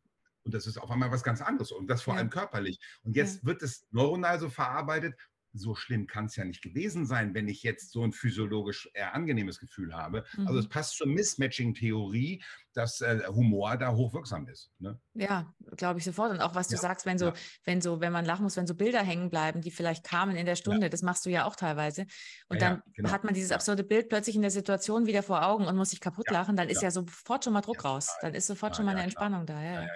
[0.43, 2.21] und das ist auf einmal was ganz anderes und das vor ja.
[2.21, 2.79] allem körperlich.
[3.03, 3.48] Und jetzt ja.
[3.48, 5.13] wird es neuronal so verarbeitet,
[5.53, 9.13] so schlimm kann es ja nicht gewesen sein, wenn ich jetzt so ein physiologisch eher
[9.13, 10.25] angenehmes Gefühl habe.
[10.38, 10.48] Mhm.
[10.48, 14.71] Also es passt zur Mismatching-Theorie, dass äh, Humor da hochwirksam ist.
[14.79, 14.99] Ne?
[15.13, 16.31] Ja, glaube ich sofort.
[16.31, 17.33] Und auch was du ja, sagst, wenn so, ja.
[17.65, 20.45] wenn so, wenn man lachen muss, wenn so Bilder hängen bleiben, die vielleicht kamen in
[20.45, 20.89] der Stunde, ja.
[20.89, 22.05] das machst du ja auch teilweise.
[22.47, 23.11] Und dann genau.
[23.11, 26.01] hat man dieses absurde Bild plötzlich in der Situation wieder vor Augen und muss sich
[26.01, 28.09] kaputt lachen, dann ist ja sofort schon mal Druck raus.
[28.21, 29.61] Dann ist sofort schon mal eine Entspannung da.
[29.61, 29.88] Ja,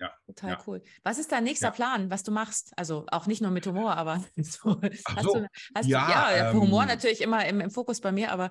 [0.00, 0.82] ja, Total cool.
[1.02, 2.72] Was ist dein nächster Plan, was du machst?
[2.76, 4.80] Also auch nicht nur mit Humor, aber so.
[4.80, 5.34] Hast so.
[5.34, 8.50] Du, hast ja, du, ja, ähm, Humor natürlich immer im, im Fokus bei mir, aber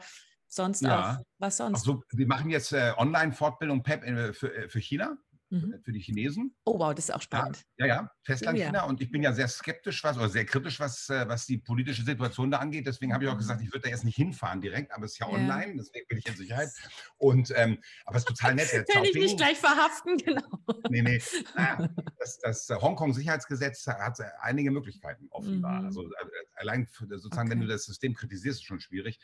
[0.56, 1.18] sonst ja.
[1.18, 1.26] auch.
[1.40, 1.80] Was sonst?
[1.80, 5.18] Also, wir machen jetzt äh, Online-Fortbildung PEP äh, für, äh, für China
[5.54, 5.82] mhm.
[5.84, 6.56] für die Chinesen.
[6.66, 7.64] Oh wow, das ist auch spannend.
[7.78, 8.80] Ja, ja, Festland-China.
[8.80, 8.84] Ja.
[8.84, 12.04] Und ich bin ja sehr skeptisch, was oder sehr kritisch, was, äh, was die politische
[12.04, 12.88] Situation da angeht.
[12.88, 13.68] Deswegen habe ich auch gesagt, mhm.
[13.68, 15.34] ich würde da jetzt nicht hinfahren direkt, aber es ist ja, ja.
[15.34, 16.70] online, deswegen bin ich in Sicherheit.
[17.18, 18.70] Und ähm, aber es ist total nett.
[18.92, 20.42] Kann ich nicht gleich verhaften, genau.
[20.90, 21.22] Nee, nee.
[21.56, 25.82] Naja, das, das Hongkong-Sicherheitsgesetz hat einige Möglichkeiten offenbar.
[25.82, 25.86] Mhm.
[25.88, 27.52] Also äh, allein sozusagen, okay.
[27.52, 29.20] wenn du das System kritisierst, ist schon schwierig.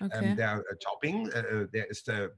[0.00, 0.30] Ähm, okay.
[0.30, 2.30] Ähm, der äh, Chaoping, äh, der ist äh,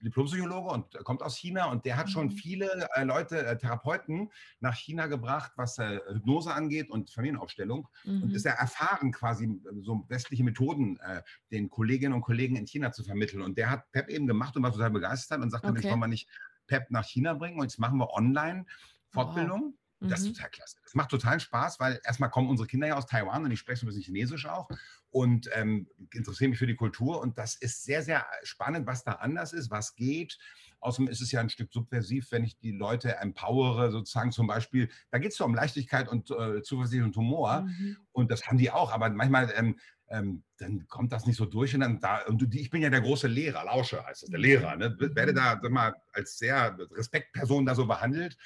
[0.00, 2.32] Diplompsychologe und kommt aus China und der hat schon mhm.
[2.32, 8.22] viele äh, Leute, äh, Therapeuten nach China gebracht, was äh, Hypnose angeht und Familienaufstellung mhm.
[8.22, 12.66] und ist ja erfahren, quasi äh, so westliche Methoden äh, den Kolleginnen und Kollegen in
[12.66, 13.42] China zu vermitteln.
[13.42, 15.74] Und der hat PEP eben gemacht und war total begeistert und sagte, okay.
[15.74, 16.28] Mensch, wollen wir nicht
[16.66, 18.66] PEP nach China bringen und jetzt machen wir online
[19.10, 19.62] Fortbildung.
[19.62, 19.74] Wow.
[20.00, 20.34] Und das ist mhm.
[20.34, 20.76] total klasse.
[20.82, 23.80] Das macht total Spaß, weil erstmal kommen unsere Kinder ja aus Taiwan und ich spreche
[23.80, 24.68] so ein bisschen Chinesisch auch
[25.10, 27.20] und ähm, interessiere mich für die Kultur.
[27.20, 30.38] Und das ist sehr, sehr spannend, was da anders ist, was geht.
[30.80, 34.88] Außerdem ist es ja ein Stück subversiv, wenn ich die Leute empowere, sozusagen zum Beispiel,
[35.10, 37.62] da geht es so um Leichtigkeit und äh, Zuversicht und Humor.
[37.62, 37.96] Mhm.
[38.12, 39.76] Und das haben die auch, aber manchmal ähm,
[40.10, 43.02] ähm, dann kommt das nicht so durch und dann da, und ich bin ja der
[43.02, 44.96] große Lehrer, Lausche heißt das, der Lehrer, ne?
[44.98, 48.38] werde da sag mal, als sehr Respektperson da so behandelt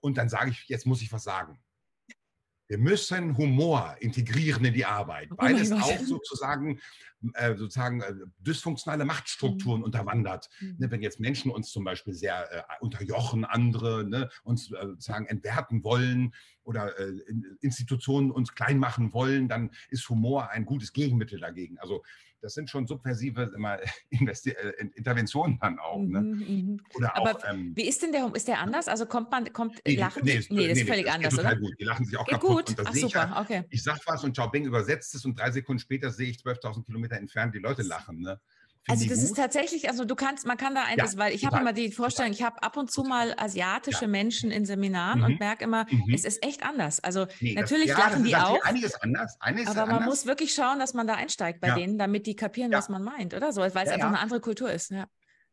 [0.00, 1.58] und dann sage ich, jetzt muss ich was sagen.
[2.68, 6.80] Wir müssen Humor integrieren in die Arbeit, oh weil es auch sozusagen,
[7.34, 9.84] äh, sozusagen äh, dysfunktionale Machtstrukturen mhm.
[9.84, 10.48] unterwandert.
[10.60, 10.76] Mhm.
[10.78, 15.26] Ne, wenn jetzt Menschen uns zum Beispiel sehr äh, unterjochen, andere ne, uns äh, sozusagen
[15.26, 17.12] entwerten wollen oder äh,
[17.60, 21.78] Institutionen uns klein machen wollen, dann ist Humor ein gutes Gegenmittel dagegen.
[21.78, 22.02] Also
[22.42, 26.02] das sind schon subversive immer, äh, Interventionen dann auch.
[26.02, 26.20] Ne?
[26.20, 26.80] Mhm, mhm.
[26.94, 28.88] Oder Aber auch, ähm, wie ist denn der, ist der anders?
[28.88, 30.22] Also kommt man, kommt, nee, lachen?
[30.24, 31.60] Nee, nee, das ist völlig das anders, total oder?
[31.60, 31.74] gut.
[31.78, 32.76] Die lachen sich auch geht kaputt.
[32.76, 32.86] Gut.
[32.86, 33.64] Ach, super, ich, okay.
[33.70, 37.09] ich sag was und Xiaobing übersetzt es und drei Sekunden später sehe ich 12.000 Kilometer
[37.16, 38.20] entfernt die Leute lachen.
[38.20, 38.40] Ne?
[38.88, 41.58] Also das ist tatsächlich, also du kannst, man kann da eines, ja, weil ich habe
[41.58, 44.08] immer die Vorstellung, ich habe ab und zu mal asiatische ja.
[44.08, 45.24] Menschen in Seminaren mhm.
[45.26, 46.12] und merke immer, mhm.
[46.12, 46.98] es ist echt anders.
[47.00, 48.62] Also nee, natürlich das, ja, lachen die auch.
[48.64, 49.36] Einiges anders.
[49.40, 50.06] Einiges aber man anders.
[50.06, 53.34] muss wirklich schauen, dass man da einsteigt bei denen, damit die kapieren, was man meint,
[53.34, 54.90] oder so, weil es einfach eine andere Kultur ist.
[54.90, 55.06] Ja.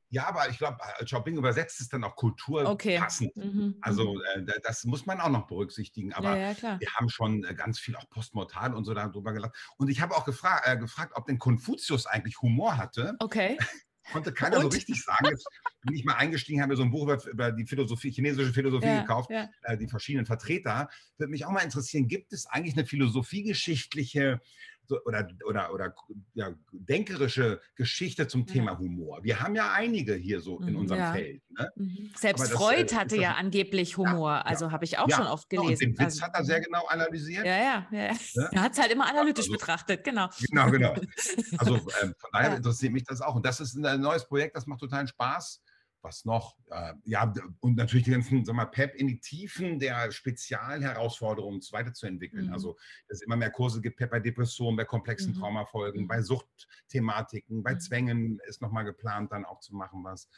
[0.09, 3.31] Ja, aber ich glaube, Xiaobing übersetzt es dann auch kulturpassend.
[3.35, 3.47] Okay.
[3.47, 3.77] Mhm.
[3.81, 4.47] Also mhm.
[4.47, 6.13] äh, das muss man auch noch berücksichtigen.
[6.13, 9.55] Aber ja, ja, wir haben schon äh, ganz viel auch postmortal und so darüber gelacht.
[9.77, 13.15] Und ich habe auch gefra äh, gefragt, ob denn Konfuzius eigentlich Humor hatte.
[13.19, 13.57] Okay.
[14.11, 14.63] Konnte keiner und?
[14.63, 15.25] so richtig sagen.
[15.29, 15.45] Jetzt
[15.81, 18.87] bin ich mal eingestiegen, habe mir so ein Buch über, über die Philosophie, chinesische Philosophie
[18.87, 20.89] ja, gekauft, äh, die verschiedenen Vertreter.
[21.17, 24.39] Würde mich auch mal interessieren, gibt es eigentlich eine philosophiegeschichtliche
[24.87, 25.95] so, oder, oder, oder
[26.33, 28.79] ja, denkerische Geschichte zum Thema ja.
[28.79, 29.23] Humor.
[29.23, 31.11] Wir haben ja einige hier so in mhm, unserem ja.
[31.11, 31.41] Feld.
[31.49, 31.71] Ne?
[31.75, 32.11] Mhm.
[32.15, 35.49] Selbst das, Freud äh, hatte das, ja angeblich Humor, also habe ich auch schon oft
[35.49, 35.71] gelesen.
[35.71, 37.45] Und den Witz also, hat er sehr genau analysiert.
[37.45, 38.13] Ja, ja, ja.
[38.35, 38.49] Ne?
[38.53, 40.29] Er hat es halt immer analytisch also, betrachtet, genau.
[40.49, 40.93] Genau, genau.
[41.57, 43.35] Also ähm, von daher interessiert mich das auch.
[43.35, 45.61] Und das ist ein neues Projekt, das macht totalen Spaß
[46.01, 46.57] was noch?
[46.69, 52.47] Äh, ja, und natürlich die ganzen, sag mal, PEP in die Tiefen der Spezialherausforderungen weiterzuentwickeln.
[52.47, 52.53] Mhm.
[52.53, 52.77] Also,
[53.07, 55.39] dass es immer mehr Kurse gibt, PEP bei Depressionen, bei komplexen mhm.
[55.39, 56.07] Traumafolgen, mhm.
[56.07, 57.79] bei Suchtthematiken, bei mhm.
[57.79, 60.29] Zwängen ist nochmal geplant, dann auch zu machen was.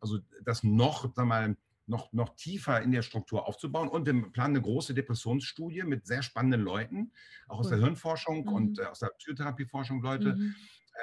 [0.00, 3.88] Also, das noch, sag mal, noch, noch tiefer in der Struktur aufzubauen.
[3.88, 7.12] Und wir planen eine große Depressionsstudie mit sehr spannenden Leuten,
[7.48, 7.72] auch aus cool.
[7.72, 8.52] der Hirnforschung mhm.
[8.52, 10.54] und äh, aus der Psychotherapieforschung Leute, mhm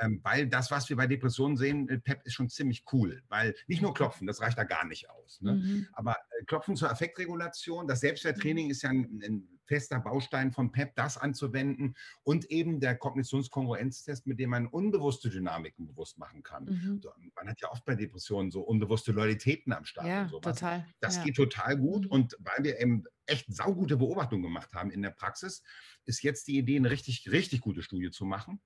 [0.02, 3.56] ähm, weil das, was wir bei Depressionen sehen, äh, PEP ist schon ziemlich cool, weil
[3.68, 5.42] nicht nur Klopfen, das reicht da gar nicht aus.
[5.42, 5.54] Ne?
[5.54, 5.88] Mhm.
[5.94, 8.72] Aber äh, Klopfen zur Effektregulation, das Selbstwerttraining mhm.
[8.72, 14.40] ist ja ein, ein, fester Baustein von PEP, das anzuwenden und eben der Kognitionskongruenztest, mit
[14.40, 16.64] dem man unbewusste Dynamiken bewusst machen kann.
[16.64, 17.02] Mhm.
[17.36, 20.08] Man hat ja oft bei Depressionen so unbewusste Loyalitäten am Start.
[20.08, 20.86] Ja, total.
[21.02, 21.24] Das ja.
[21.24, 22.12] geht total gut mhm.
[22.12, 25.64] und weil wir eben echt saugute Beobachtungen gemacht haben in der Praxis,
[26.06, 28.62] ist jetzt die Idee, eine richtig, richtig gute Studie zu machen.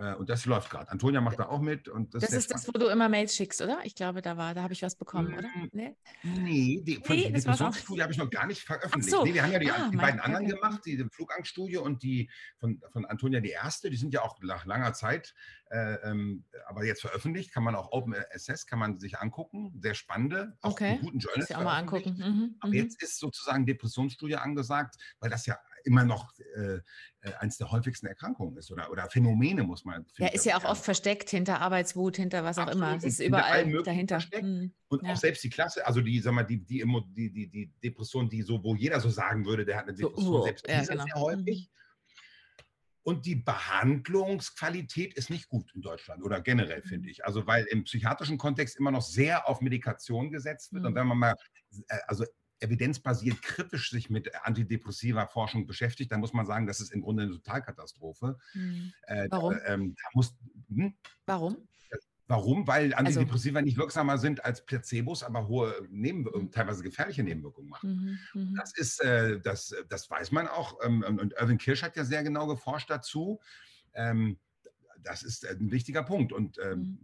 [0.00, 0.90] Äh, und das läuft gerade.
[0.90, 1.88] Antonia macht da auch mit.
[1.88, 3.80] Und das, das ist das, wo du immer Mails schickst, oder?
[3.84, 5.48] Ich glaube, da war, da habe ich was bekommen, oder?
[5.48, 9.10] Mm, nee, nee die, nee, die Depressionsstudie habe ich noch gar nicht veröffentlicht.
[9.10, 9.24] So.
[9.24, 10.54] Nee, wir haben ja die, ah, die beiden anderen okay.
[10.54, 13.90] gemacht, die Flugangststudie und die von, von Antonia die erste.
[13.90, 15.34] Die sind ja auch nach langer Zeit,
[15.70, 17.52] äh, ähm, aber jetzt veröffentlicht.
[17.52, 19.78] Kann man auch Open Access, kann man sich angucken.
[19.82, 20.98] Sehr spannende, auch okay.
[21.02, 21.52] guten Journals.
[21.52, 22.16] auch mal angucken.
[22.16, 22.56] Mhm.
[22.60, 22.78] Aber mhm.
[22.78, 26.80] jetzt ist sozusagen Depressionsstudie angesagt, weil das ja immer noch äh,
[27.22, 30.06] äh, eines der häufigsten Erkrankungen ist oder, oder Phänomene, muss man.
[30.18, 32.82] Ja, ist ja auch oft versteckt hinter Arbeitswut, hinter was Absolut.
[32.82, 32.96] auch immer.
[32.96, 34.20] Es ist überall dahinter.
[34.40, 34.72] Mhm.
[34.88, 35.12] Und ja.
[35.12, 38.42] auch selbst die Klasse, also die, sag mal, die, die, die, die, die Depression, die
[38.42, 41.04] so, wo jeder so sagen würde, der hat eine Depression, so, uh, selbst ja, genau.
[41.04, 41.70] sehr häufig.
[41.70, 41.80] Mhm.
[43.02, 47.10] Und die Behandlungsqualität ist nicht gut in Deutschland oder generell, finde mhm.
[47.10, 47.24] ich.
[47.24, 50.82] Also, weil im psychiatrischen Kontext immer noch sehr auf Medikation gesetzt wird.
[50.82, 50.88] Mhm.
[50.88, 51.34] Und wenn man mal,
[51.88, 52.24] äh, also
[52.60, 57.24] evidenzbasiert kritisch sich mit antidepressiver Forschung beschäftigt, dann muss man sagen, das ist im Grunde
[57.24, 58.38] eine Totalkatastrophe.
[58.52, 58.92] Hm.
[59.02, 59.58] Äh, Warum?
[59.66, 60.34] Ähm, muss,
[60.68, 60.94] hm?
[61.26, 61.56] Warum?
[62.30, 62.64] Warum?
[62.68, 66.52] Weil also Antidepressiva also, nicht wirksamer sind als Placebos, aber hohe Nebenwirkungen, hm.
[66.52, 68.18] teilweise gefährliche Nebenwirkungen machen.
[68.34, 70.78] Mhm, mhm, das ist, äh, das, das weiß man auch.
[70.84, 73.40] Ähm, und Irving Kirsch hat ja sehr genau geforscht dazu.
[73.94, 74.38] Ähm,
[75.02, 76.32] das ist ein wichtiger Punkt.
[76.32, 77.00] Und ähm,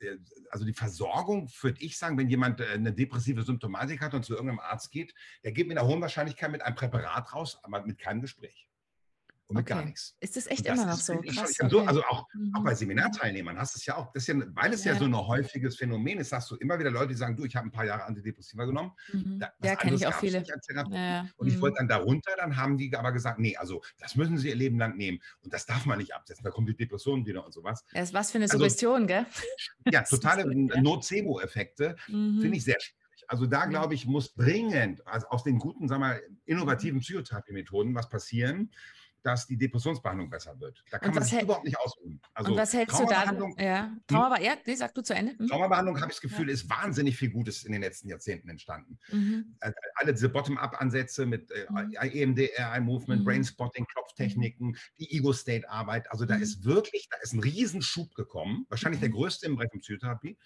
[0.00, 0.24] mhm.
[0.50, 4.34] also die Versorgung, würde ich sagen, wenn jemand äh, eine depressive Symptomatik hat und zu
[4.34, 7.98] irgendeinem Arzt geht, der geht mit einer hohen Wahrscheinlichkeit mit einem Präparat raus, aber mit
[7.98, 8.68] keinem Gespräch
[9.46, 9.74] und mit okay.
[9.74, 10.16] gar nichts.
[10.20, 11.20] Ist das echt das immer noch so?
[11.20, 11.68] Krass, okay.
[11.70, 11.80] so?
[11.80, 12.54] Also auch, mhm.
[12.54, 14.94] auch bei Seminarteilnehmern hast du es ja auch, das ja, weil es ja.
[14.94, 14.98] ja.
[14.98, 17.68] so ein häufiges Phänomen ist, hast du immer wieder Leute, die sagen, du, ich habe
[17.68, 18.92] ein paar Jahre Antidepressiva genommen.
[19.12, 19.40] Mhm.
[19.40, 20.42] Da, ja, kenne ich auch viele.
[20.90, 21.26] Ja.
[21.36, 21.60] Und ich mhm.
[21.60, 24.78] wollte dann darunter, dann haben die aber gesagt, nee, also das müssen sie ihr Leben
[24.78, 27.84] lang nehmen und das darf man nicht absetzen, da kommt die Depression wieder und sowas.
[27.92, 29.26] Das ist was für eine also Suggestion, gell?
[29.92, 30.46] Ja, totale
[30.80, 32.40] Nocebo-Effekte mhm.
[32.40, 33.04] finde ich sehr schwierig.
[33.28, 38.08] Also da, glaube ich, muss dringend also aus den guten, sagen wir, innovativen Psychotherapie-Methoden was
[38.08, 38.70] passieren
[39.24, 40.84] dass die Depressionsbehandlung besser wird.
[40.90, 42.20] Da kann man sich überhaupt nicht ausruhen.
[42.34, 43.24] Also und was hältst du da?
[43.58, 43.86] Ja.
[43.86, 44.02] Hm?
[44.06, 45.36] Traumabehandlung, ja, nee, sag du zu Ende.
[45.38, 45.48] Hm?
[45.48, 46.54] Traumabehandlung, habe ich das Gefühl, ja.
[46.54, 48.98] ist wahnsinnig viel Gutes in den letzten Jahrzehnten entstanden.
[49.10, 49.56] Mhm.
[49.60, 51.94] Äh, alle diese Bottom-up-Ansätze mit äh, mhm.
[51.94, 53.24] EMDR, Movement, mhm.
[53.24, 54.76] Brainspotting, Klopftechniken, mhm.
[54.98, 56.42] die Ego-State-Arbeit, also da mhm.
[56.42, 59.14] ist wirklich, da ist ein Riesenschub gekommen, wahrscheinlich der mhm.
[59.14, 60.36] größte im Bereich der Psychotherapie.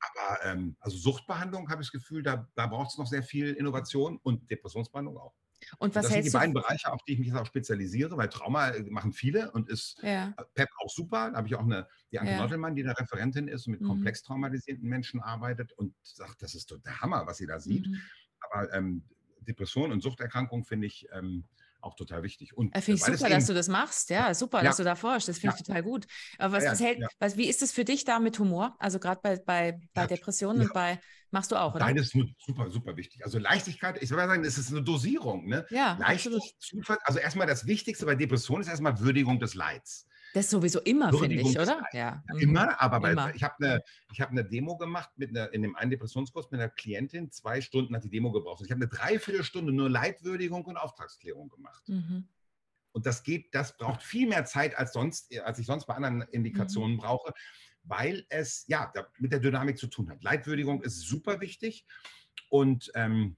[0.00, 3.52] Aber ähm, also Suchtbehandlung habe ich das Gefühl, da, da braucht es noch sehr viel
[3.52, 5.34] Innovation und Depressionsbehandlung auch.
[5.78, 8.28] Und was das sind die beiden Bereiche, auf die ich mich jetzt auch spezialisiere, weil
[8.28, 10.34] Trauma äh, machen viele und ist ja.
[10.36, 11.30] Äh, PEP auch super.
[11.30, 12.38] Da habe ich auch eine, die Anke ja.
[12.38, 13.88] Nottelmann, die eine Referentin ist und mit mhm.
[13.88, 17.86] komplex traumatisierten Menschen arbeitet und sagt, das ist total Hammer, was sie da sieht.
[17.86, 18.00] Mhm.
[18.40, 19.02] Aber ähm,
[19.40, 21.44] Depression und Suchterkrankung finde ich ähm,
[21.80, 22.56] auch total wichtig.
[22.56, 24.10] Und äh, finde ich super, dass du das machst.
[24.10, 24.64] Ja, super, ja.
[24.64, 25.28] dass du da forschst.
[25.28, 26.06] Das finde ich total gut.
[26.38, 28.76] Aber was, was hält, was, wie ist es für dich da mit Humor?
[28.78, 31.84] Also gerade bei, bei, bei Depressionen und bei, machst du auch, oder?
[31.84, 33.24] Beides super, super wichtig.
[33.24, 35.46] Also Leichtigkeit, ich würde sagen, es ist eine Dosierung.
[35.46, 35.66] Ne?
[35.70, 40.06] Ja, Leichtigkeit, also erstmal das Wichtigste bei Depressionen ist erstmal Würdigung des Leids.
[40.34, 41.82] Das sowieso immer, finde ich, oder?
[41.92, 42.22] Ja.
[42.28, 42.38] ja.
[42.38, 43.34] Immer, aber bei, immer.
[43.34, 43.82] ich habe eine,
[44.18, 47.30] hab eine Demo gemacht mit einer, in dem einen Depressionskurs mit einer Klientin.
[47.30, 48.62] Zwei Stunden hat die Demo gebraucht.
[48.64, 51.82] Ich habe eine Dreiviertelstunde nur Leitwürdigung und Auftragsklärung gemacht.
[51.88, 52.28] Mhm.
[52.92, 56.22] Und das geht, das braucht viel mehr Zeit als sonst, als ich sonst bei anderen
[56.22, 57.00] Indikationen mhm.
[57.00, 57.32] brauche,
[57.84, 60.22] weil es ja mit der Dynamik zu tun hat.
[60.22, 61.86] Leitwürdigung ist super wichtig.
[62.50, 63.36] Und ähm,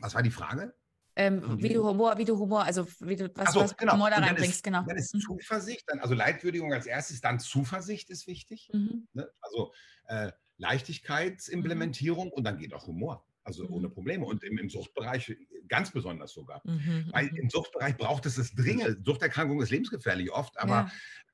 [0.00, 0.74] was war die Frage?
[1.16, 3.94] Ähm, wie du Humor, wie du Humor, also wie du was, so, was genau.
[3.94, 4.84] Humor da reinbringst, genau.
[4.86, 5.20] Dann ist mhm.
[5.20, 8.70] Zuversicht, dann, also Leitwürdigung als erstes, dann Zuversicht ist wichtig.
[8.72, 9.08] Mhm.
[9.12, 9.28] Ne?
[9.40, 9.72] Also
[10.06, 12.32] äh, Leichtigkeitsimplementierung mhm.
[12.32, 13.24] und dann geht auch Humor.
[13.42, 13.74] Also mhm.
[13.74, 14.24] ohne Probleme.
[14.24, 16.60] Und im, im, Suchtbereich ganz besonders sogar.
[16.64, 17.36] Mhm, Weil mhm.
[17.36, 19.04] im Suchtbereich braucht es es dringend.
[19.04, 20.90] Suchterkrankung ist lebensgefährlich oft, aber.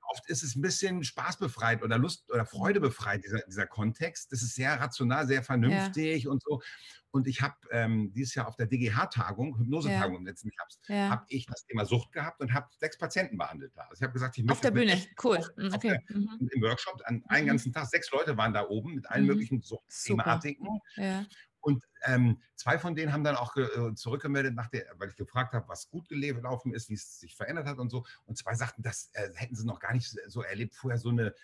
[0.09, 4.33] Oft ist es ein bisschen spaßbefreit oder Lust oder Freude befreit, dieser, dieser Kontext.
[4.33, 6.31] Das ist sehr rational, sehr vernünftig ja.
[6.31, 6.61] und so.
[7.11, 10.19] Und ich habe ähm, dieses Jahr auf der DGH-Tagung, Hypnosetagung ja.
[10.19, 11.09] im letzten Herbst, ja.
[11.09, 13.83] habe ich das Thema Sucht gehabt und habe sechs Patienten behandelt da.
[13.83, 14.53] Also ich habe gesagt, ich möchte.
[14.53, 15.39] Auf der Bühne, cool.
[15.57, 15.99] Mhm, okay.
[16.09, 16.51] Der, mhm.
[16.53, 17.49] Im Workshop, an einen mhm.
[17.49, 19.29] ganzen Tag, sechs Leute waren da oben mit allen mhm.
[19.29, 20.81] möglichen Suchtthematiken.
[20.97, 21.25] Ja.
[21.67, 25.53] Und ähm, zwei von denen haben dann auch äh, zurückgemeldet, nach der, weil ich gefragt
[25.53, 28.07] habe, was gut gelaufen ist, wie es sich verändert hat und so.
[28.25, 31.35] Und zwei sagten, das äh, hätten sie noch gar nicht so erlebt, vorher so eine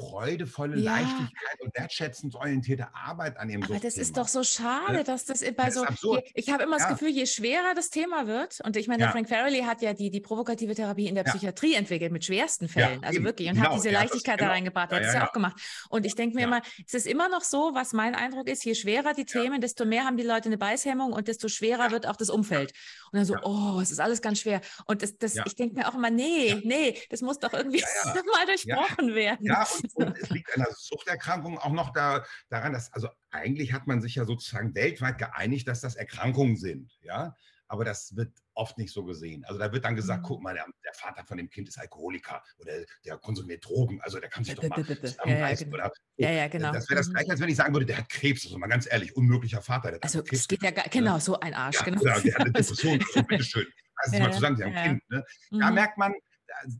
[0.00, 0.92] freudevolle ja.
[0.92, 5.04] Leichtigkeit und wertschätzend orientierte Arbeit an ihrem Aber das ist doch so schade, ne?
[5.04, 6.16] dass das bei das so.
[6.16, 6.88] Je, ich habe immer ja.
[6.88, 9.10] das Gefühl, je schwerer das Thema wird, und ich meine, ja.
[9.10, 13.04] Frank Farrelly hat ja die, die provokative Therapie in der Psychiatrie entwickelt mit schwersten Fällen,
[13.04, 13.70] also wirklich, und genau.
[13.70, 14.52] hat diese Leichtigkeit das, da genau.
[14.52, 14.92] reingebracht.
[14.92, 15.60] Hat es ja, auch gemacht.
[15.88, 18.74] Und ich denke mir immer, es ist immer noch so, was mein Eindruck ist, je
[18.74, 22.16] schwerer die Themen, desto mehr haben die Leute eine Beißhemmung und desto schwerer wird auch
[22.16, 22.72] das Umfeld.
[23.12, 24.60] Und dann so, oh, es ist alles ganz schwer.
[24.86, 28.46] Und das, das ich denke mir auch immer, nee, nee, das muss doch irgendwie mal
[28.46, 29.44] durchbrochen werden.
[29.44, 33.72] Ja, und und es liegt an der Suchterkrankung auch noch da, daran, dass, also eigentlich
[33.72, 37.36] hat man sich ja sozusagen weltweit geeinigt, dass das Erkrankungen sind, ja.
[37.68, 39.44] Aber das wird oft nicht so gesehen.
[39.44, 40.26] Also da wird dann gesagt, mhm.
[40.26, 42.72] guck mal, der, der, Vater von dem Kind ist Alkoholiker oder
[43.04, 45.70] der konsumiert Drogen, also der kann sich doch mal zusammenreißen.
[45.70, 45.92] Ja, ja, genau.
[46.16, 46.72] ja, ja, genau.
[46.72, 47.12] Das wäre das mhm.
[47.12, 49.96] gleiche, als wenn ich sagen würde, der hat Krebs, also mal ganz ehrlich, unmöglicher Vater.
[50.00, 52.04] also es geht ja gar, genau, so ein Arsch, ja, genau.
[52.04, 53.66] Ja, der hat eine Depression, so bitteschön.
[54.02, 55.10] Also ja, mal zusammen, sie haben ein Kind.
[55.10, 55.24] Ne?
[55.52, 55.74] Da mhm.
[55.74, 56.12] merkt man,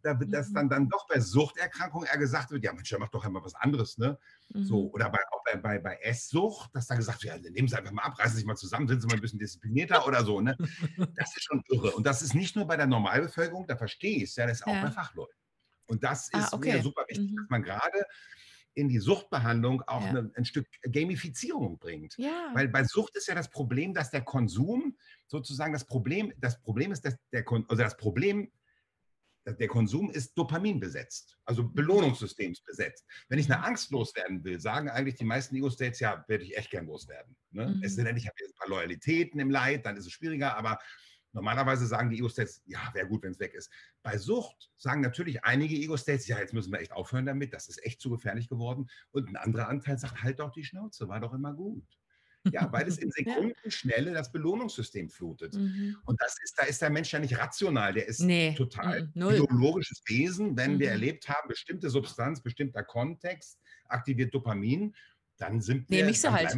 [0.02, 0.70] da wird das dann, mhm.
[0.70, 4.18] dann doch bei Suchterkrankungen eher gesagt wird, ja Mensch, mach doch einmal was anderes, ne?
[4.50, 4.64] Mhm.
[4.64, 7.76] So, oder bei, auch bei, bei, bei Esssucht, dass dann gesagt wird, ja, nehmen Sie
[7.76, 10.24] einfach mal ab, reißen Sie sich mal zusammen, sind Sie mal ein bisschen disziplinierter oder
[10.24, 10.56] so, ne?
[11.16, 11.92] Das ist schon irre.
[11.92, 14.66] Und das ist nicht nur bei der Normalbevölkerung, da verstehe ich es, ja, das ist
[14.66, 14.82] auch ja.
[14.82, 15.34] bei Fachleuten.
[15.86, 16.74] Und das ah, ist ah, okay.
[16.74, 17.36] mir super wichtig, mhm.
[17.36, 18.06] dass man gerade
[18.74, 20.10] in die Suchtbehandlung auch ja.
[20.10, 22.14] eine, ein Stück Gamifizierung bringt.
[22.18, 22.50] Ja.
[22.54, 26.92] Weil bei Sucht ist ja das Problem, dass der Konsum sozusagen das Problem, das Problem
[26.92, 28.50] ist, dass der, also das Problem
[29.46, 31.68] der Konsum ist Dopamin besetzt, also.
[31.68, 33.07] Belohnungssystems besetzt.
[33.29, 36.70] Wenn ich eine Angst loswerden will, sagen eigentlich die meisten Ego-States, ja, werde ich echt
[36.70, 37.35] gern loswerden.
[37.50, 37.68] Ne?
[37.68, 37.83] Mhm.
[37.83, 40.57] Es ist denn, ich habe jetzt ein paar Loyalitäten im Leid, dann ist es schwieriger,
[40.57, 40.79] aber
[41.33, 43.70] normalerweise sagen die Ego-States, ja, wäre gut, wenn es weg ist.
[44.03, 47.85] Bei Sucht sagen natürlich einige Ego-States, ja, jetzt müssen wir echt aufhören damit, das ist
[47.85, 48.88] echt zu gefährlich geworden.
[49.11, 51.85] Und ein anderer Anteil sagt, halt doch die Schnauze, war doch immer gut.
[52.50, 55.55] Ja, weil es in Sekundenschnelle das Belohnungssystem flutet.
[55.55, 55.96] Mhm.
[56.05, 58.55] Und das ist, da ist der Mensch ja nicht rational, der ist nee.
[58.55, 59.29] total mhm.
[59.29, 60.57] biologisches Wesen.
[60.57, 60.79] Wenn mhm.
[60.81, 64.94] wir erlebt haben, bestimmte Substanz, bestimmter Kontext aktiviert Dopamin,
[65.37, 65.98] dann sind wir.
[65.98, 66.57] Nehme ich sie halt.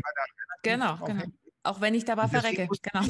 [0.62, 1.25] Genau, genau.
[1.64, 2.68] Auch wenn ich dabei verrecke.
[2.83, 3.07] Genau.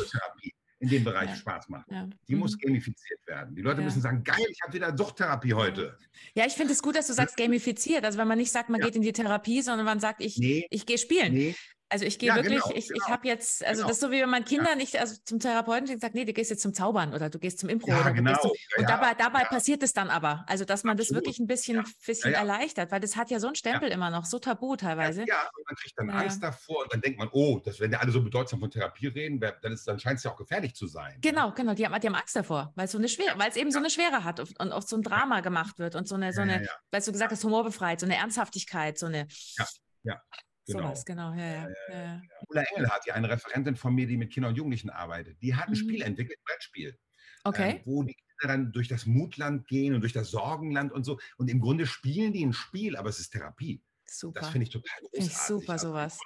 [0.79, 1.37] in dem Bereich ja.
[1.37, 1.91] Spaß macht.
[1.91, 2.09] Ja.
[2.29, 2.41] Die mhm.
[2.41, 3.55] muss gamifiziert werden.
[3.55, 3.85] Die Leute ja.
[3.85, 5.97] müssen sagen, geil, ich habe wieder Suchttherapie heute.
[6.35, 8.05] Ja, ich finde es gut, dass du sagst gamifiziert.
[8.05, 10.67] Also wenn man nicht sagt, man geht in die Therapie, sondern man sagt, ich, nee.
[10.71, 11.33] ich gehe spielen.
[11.33, 11.55] Nee.
[11.93, 13.05] Also ich gehe ja, wirklich, genau, ich, genau.
[13.05, 13.89] ich habe jetzt, also genau.
[13.89, 14.77] das ist so wie wenn man Kinder ja.
[14.77, 17.59] nicht also zum Therapeuten und sagt, nee, du gehst jetzt zum Zaubern oder du gehst
[17.59, 17.91] zum Impro.
[17.91, 18.35] Ja, genau.
[18.41, 20.47] Zum, und dabei, dabei passiert es dann aber.
[20.49, 21.11] Also dass man Absolut.
[21.11, 24.25] das wirklich ein bisschen, bisschen erleichtert, weil das hat ja so einen Stempel immer noch,
[24.25, 25.27] so tabu teilweise.
[25.29, 27.99] Ja, und man kriegt dann Angst davor und dann denkt man, oh, das, wenn ja
[27.99, 31.19] alle so bedeutsam von Therapie reden, dann, dann scheint es ja auch gefährlich zu sein.
[31.21, 33.57] Genau, genau, die haben, die haben Angst davor, weil es so eine Schwere, weil es
[33.57, 36.33] eben so eine Schwere hat und oft so ein Drama gemacht wird und so eine,
[36.33, 39.29] so eine, weil du gesagt hast, humorbefreit, so eine Ernsthaftigkeit, so eine.
[39.59, 39.67] Ja,
[40.05, 40.23] ja.
[40.66, 40.81] Genau.
[40.81, 41.68] Sowas, genau, ja, ja.
[41.90, 42.22] ja.
[42.48, 45.40] Ulla Engel hat ja eine Referentin von mir, die mit Kindern und Jugendlichen arbeitet.
[45.42, 45.77] Die hat ein mhm.
[45.77, 46.98] Spiel entwickelt, ein Brettspiel.
[47.44, 47.70] Okay.
[47.70, 51.18] Äh, wo die Kinder dann durch das Mutland gehen und durch das Sorgenland und so.
[51.37, 53.83] Und im Grunde spielen die ein Spiel, aber es ist Therapie.
[54.07, 54.40] Super.
[54.40, 55.27] Das finde ich total großartig.
[55.27, 56.18] Ich super, also, sowas.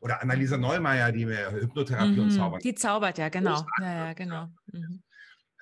[0.00, 2.22] Oder Annalisa Neumeier, die mir Hypnotherapie mhm.
[2.24, 2.60] und Zaubern.
[2.60, 3.64] Die zaubert ja, genau.
[3.80, 4.48] Ja, ja, genau.
[4.66, 5.02] Mhm.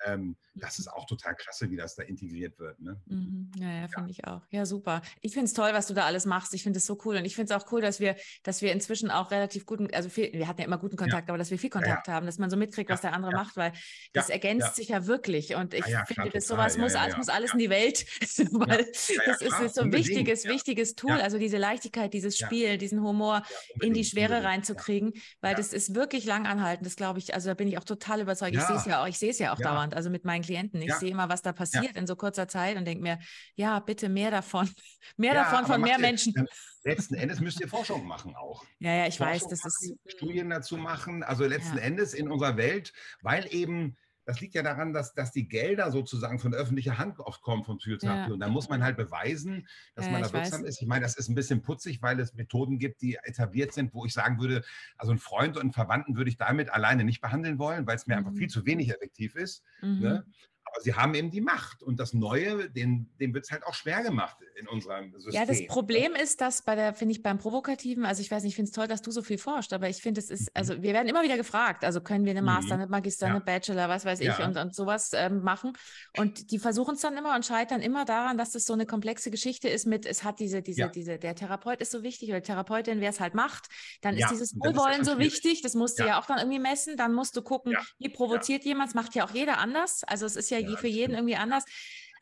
[0.05, 2.79] Ähm, das ist auch total klasse, wie das da integriert wird.
[2.79, 3.01] Ne?
[3.07, 3.51] Mhm.
[3.57, 4.11] Ja, ja, finde ja.
[4.11, 4.41] ich auch.
[4.51, 5.01] Ja, super.
[5.21, 6.53] Ich finde es toll, was du da alles machst.
[6.53, 7.17] Ich finde es so cool.
[7.17, 10.09] Und ich finde es auch cool, dass wir, dass wir inzwischen auch relativ guten, also
[10.09, 11.31] viel, wir hatten ja immer guten Kontakt, ja.
[11.31, 13.73] aber dass wir viel Kontakt haben, dass man so mitkriegt, was der andere macht, weil
[14.13, 15.55] das ergänzt sich ja wirklich.
[15.55, 18.05] Und ich finde, klar, das sowas muss, alles, muss alles in die Welt,
[18.51, 18.85] weil
[19.25, 21.13] das ist, ist so ein wichtiges, wichtiges Tool.
[21.13, 23.43] Also diese Leichtigkeit, dieses Spiel, diesen Humor
[23.81, 26.85] in die Schwere reinzukriegen, weil das ist wirklich lang anhaltend.
[26.85, 28.55] Das glaube ich, also da bin ich auch total überzeugt.
[28.55, 30.81] Ich sehe es ja auch, ich sehe es ja auch dauernd, also mit meinen Klienten.
[30.81, 30.97] Ich ja.
[30.97, 31.99] sehe immer, was da passiert ja.
[31.99, 33.19] in so kurzer Zeit und denke mir,
[33.55, 34.69] ja, bitte mehr davon.
[35.17, 36.33] mehr ja, davon von mehr Menschen.
[36.35, 36.45] Ihr,
[36.83, 38.63] letzten Endes müsst ihr Forschung machen auch.
[38.79, 40.11] Ja, ja, ich Forschung weiß, das machen, ist.
[40.13, 41.23] Studien dazu machen.
[41.23, 45.47] Also letzten Endes in unserer Welt, weil eben das liegt ja daran, dass, dass die
[45.47, 48.29] Gelder sozusagen von öffentlicher Hand oft kommen von Psychotherapie.
[48.29, 48.33] Ja.
[48.33, 50.69] Und da muss man halt beweisen, dass ja, man da wirksam weiß.
[50.69, 50.81] ist.
[50.81, 54.05] Ich meine, das ist ein bisschen putzig, weil es Methoden gibt, die etabliert sind, wo
[54.05, 54.63] ich sagen würde,
[54.97, 58.07] also einen Freund und einen Verwandten würde ich damit alleine nicht behandeln wollen, weil es
[58.07, 58.25] mir mhm.
[58.25, 59.63] einfach viel zu wenig effektiv ist.
[59.81, 59.87] Ne?
[59.87, 60.01] Mhm.
[60.01, 60.25] Ne?
[60.73, 61.83] Aber sie haben eben die Macht.
[61.83, 65.33] Und das Neue, dem, dem wird es halt auch schwer gemacht in unserem System.
[65.33, 68.51] Ja, das Problem ist, dass bei der, finde ich, beim Provokativen, also ich weiß nicht,
[68.51, 70.81] ich finde es toll, dass du so viel forschst, aber ich finde, es ist, also
[70.81, 72.81] wir werden immer wieder gefragt, also können wir eine Master, mhm.
[72.81, 73.33] eine Magister, ja.
[73.33, 74.45] eine Bachelor, was weiß ich, ja.
[74.45, 75.73] und, und sowas ähm, machen.
[76.17, 79.29] Und die versuchen es dann immer und scheitern immer daran, dass das so eine komplexe
[79.29, 80.87] Geschichte ist mit, es hat diese, diese, ja.
[80.87, 83.67] diese, der Therapeut ist so wichtig oder Therapeutin, wer es halt macht,
[84.01, 86.19] dann ist dieses Wohlwollen so wichtig, das musst du ja.
[86.19, 89.31] auch dann irgendwie messen, dann musst du gucken, wie provoziert jemand, das macht ja auch
[89.31, 90.03] jeder anders.
[90.05, 91.65] Also es ist ja, ja für jeden irgendwie anders.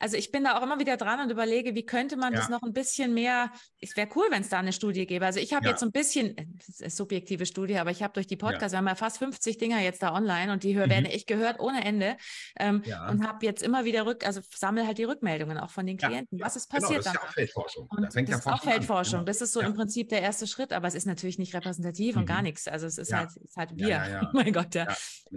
[0.02, 2.40] Also ich bin da auch immer wieder dran und überlege, wie könnte man ja.
[2.40, 5.26] das noch ein bisschen mehr, es wäre cool, wenn es da eine Studie gäbe.
[5.26, 5.72] Also ich habe ja.
[5.72, 8.74] jetzt so ein bisschen, das ist eine subjektive Studie, aber ich habe durch die Podcasts,
[8.74, 8.78] ja.
[8.78, 10.90] wir haben ja fast 50 Dinger jetzt da online und die mhm.
[10.90, 12.18] werden echt gehört ohne Ende
[12.60, 15.98] ähm, und habe jetzt immer wieder rück, also sammle halt die Rückmeldungen auch von den
[15.98, 16.40] Klienten.
[16.42, 17.88] Was ist genau, passiert genau, das ist ja auch Feldforschung.
[17.90, 19.20] Und das, das ist auch Feldforschung.
[19.20, 19.26] An.
[19.26, 19.32] Genau.
[19.32, 22.22] Das ist so im Prinzip der erste Schritt, aber es ist natürlich nicht repräsentativ mhm.
[22.22, 22.68] und gar nichts.
[22.68, 24.22] Also es ist halt, ist halt wir.
[24.24, 24.88] Oh mein Gott, ja.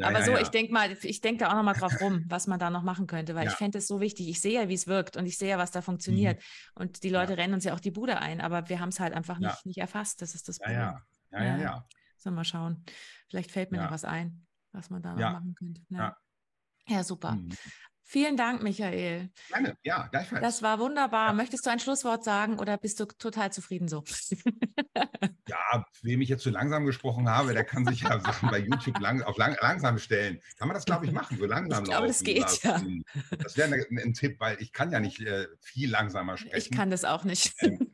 [0.01, 2.71] aber so, ich denke mal, ich denke da auch nochmal drauf rum, was man da
[2.71, 4.29] noch machen könnte, weil ich fände es so wichtig.
[4.29, 6.39] Ich sehe ja, wie es wirkt und ich sehe ja, was da funktioniert.
[6.39, 6.83] Mhm.
[6.83, 7.39] Und die Leute ja.
[7.39, 9.61] rennen uns ja auch die Bude ein, aber wir haben es halt einfach nicht, ja.
[9.65, 10.23] nicht erfasst.
[10.23, 10.79] Das ist das Problem.
[10.79, 11.59] Ja, ja, ja.
[11.59, 11.89] ja.
[12.17, 12.85] Sollen wir schauen.
[13.29, 15.83] Vielleicht fällt mir noch was ein, was man da machen könnte.
[15.89, 16.17] Ja,
[16.87, 17.05] ja.
[17.05, 17.33] super.
[17.33, 17.51] Mhm.
[18.07, 19.31] Vielen Dank, Michael.
[19.49, 20.43] Gerne, ja, gleichfalls.
[20.43, 21.29] Das war wunderbar.
[21.29, 21.33] Ja.
[21.33, 24.05] Möchtest du ein Schlusswort sagen oder bist du total zufrieden so?
[25.49, 29.01] ja, wem ich jetzt zu langsam gesprochen habe, der kann sich ja Sachen bei YouTube
[29.01, 30.41] lang, auf lang, langsam stellen.
[30.59, 33.05] Kann man das, glaube ich, machen, so langsam ich glaube, das geht lassen.
[33.15, 33.37] ja.
[33.39, 36.57] Das wäre ein, ein, Tipp, weil ich kann ja nicht äh, viel langsamer sprechen.
[36.57, 37.55] Ich kann das auch nicht.
[37.63, 37.91] Ähm,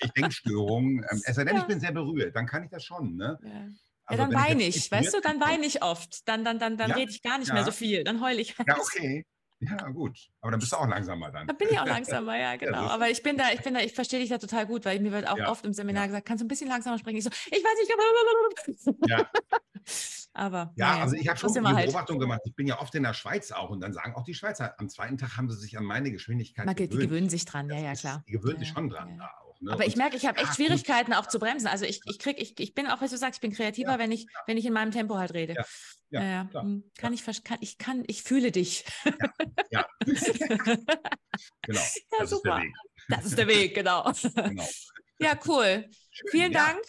[0.00, 1.06] ich Denkstörungen.
[1.08, 1.62] Ähm, es sei denn, ja.
[1.62, 3.14] ich bin sehr berührt, dann kann ich das schon.
[3.14, 3.38] Ne?
[3.42, 3.68] Ja.
[4.06, 6.28] Also, ja, dann weine ich, weißt du, dann weine ich oft.
[6.28, 7.54] Dann, dann, dann, dann ja, rede ich gar nicht ja.
[7.54, 8.04] mehr so viel.
[8.04, 8.54] Dann heule ich.
[8.58, 9.24] Ja, okay.
[9.60, 10.18] Ja, gut.
[10.40, 11.46] Aber dann bist du auch langsamer dann.
[11.46, 12.84] Da bin ich auch langsamer, ja, genau.
[12.84, 15.00] Ja, Aber ich bin da, ich bin da, ich verstehe dich da total gut, weil
[15.00, 15.50] mir wird auch ja.
[15.50, 16.06] oft im Seminar ja.
[16.08, 17.18] gesagt, kannst du ein bisschen langsamer sprechen?
[17.18, 19.30] Ich so, ich weiß nicht, ja.
[20.34, 20.72] aber.
[20.76, 21.86] Ja, also ich habe schon die halt.
[21.86, 22.40] Beobachtung gemacht.
[22.44, 24.88] Ich bin ja oft in der Schweiz auch und dann sagen auch die Schweizer, am
[24.88, 26.92] zweiten Tag haben sie sich an meine Geschwindigkeit Man, gewöhnt.
[26.92, 28.22] Die gewöhnen sich dran, ja, ja, klar.
[28.26, 29.20] die gewöhnen sich schon dran.
[29.60, 29.60] Ja.
[29.60, 29.72] Auch, ne?
[29.72, 31.66] Aber ich merke, ich habe echt Schwierigkeiten auch zu bremsen.
[31.66, 34.12] Also ich, ich krieg, ich, ich bin auch, was du sagst, ich bin kreativer, wenn
[34.12, 35.54] ich, wenn ich in meinem Tempo halt rede.
[36.10, 36.62] Ja, ja, ja.
[36.62, 38.84] Hm, kann ich kann, ich kann, ich fühle dich.
[39.70, 39.84] Ja.
[39.84, 39.86] ja.
[41.62, 41.80] genau.
[41.80, 42.62] Ja, das super.
[42.62, 42.72] Ist
[43.08, 44.12] das ist der Weg, genau.
[44.34, 44.68] genau.
[45.20, 45.88] Ja, cool.
[46.10, 46.80] Schön, Vielen Dank.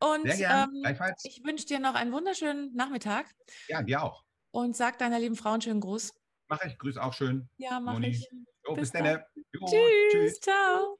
[0.00, 0.82] Und ähm,
[1.22, 3.26] ich wünsche dir noch einen wunderschönen Nachmittag.
[3.68, 4.24] Ja, dir auch.
[4.50, 6.12] Und sag deiner lieben Frau einen schönen Gruß.
[6.48, 6.78] Mach ich.
[6.78, 7.48] Grüß auch schön.
[7.56, 8.08] Ja, mach Moni.
[8.08, 8.28] ich.
[8.66, 9.22] Jo, bis, bis dann.
[9.66, 10.12] Tschüss.
[10.12, 10.40] Tschüss.
[10.40, 10.98] Ciao.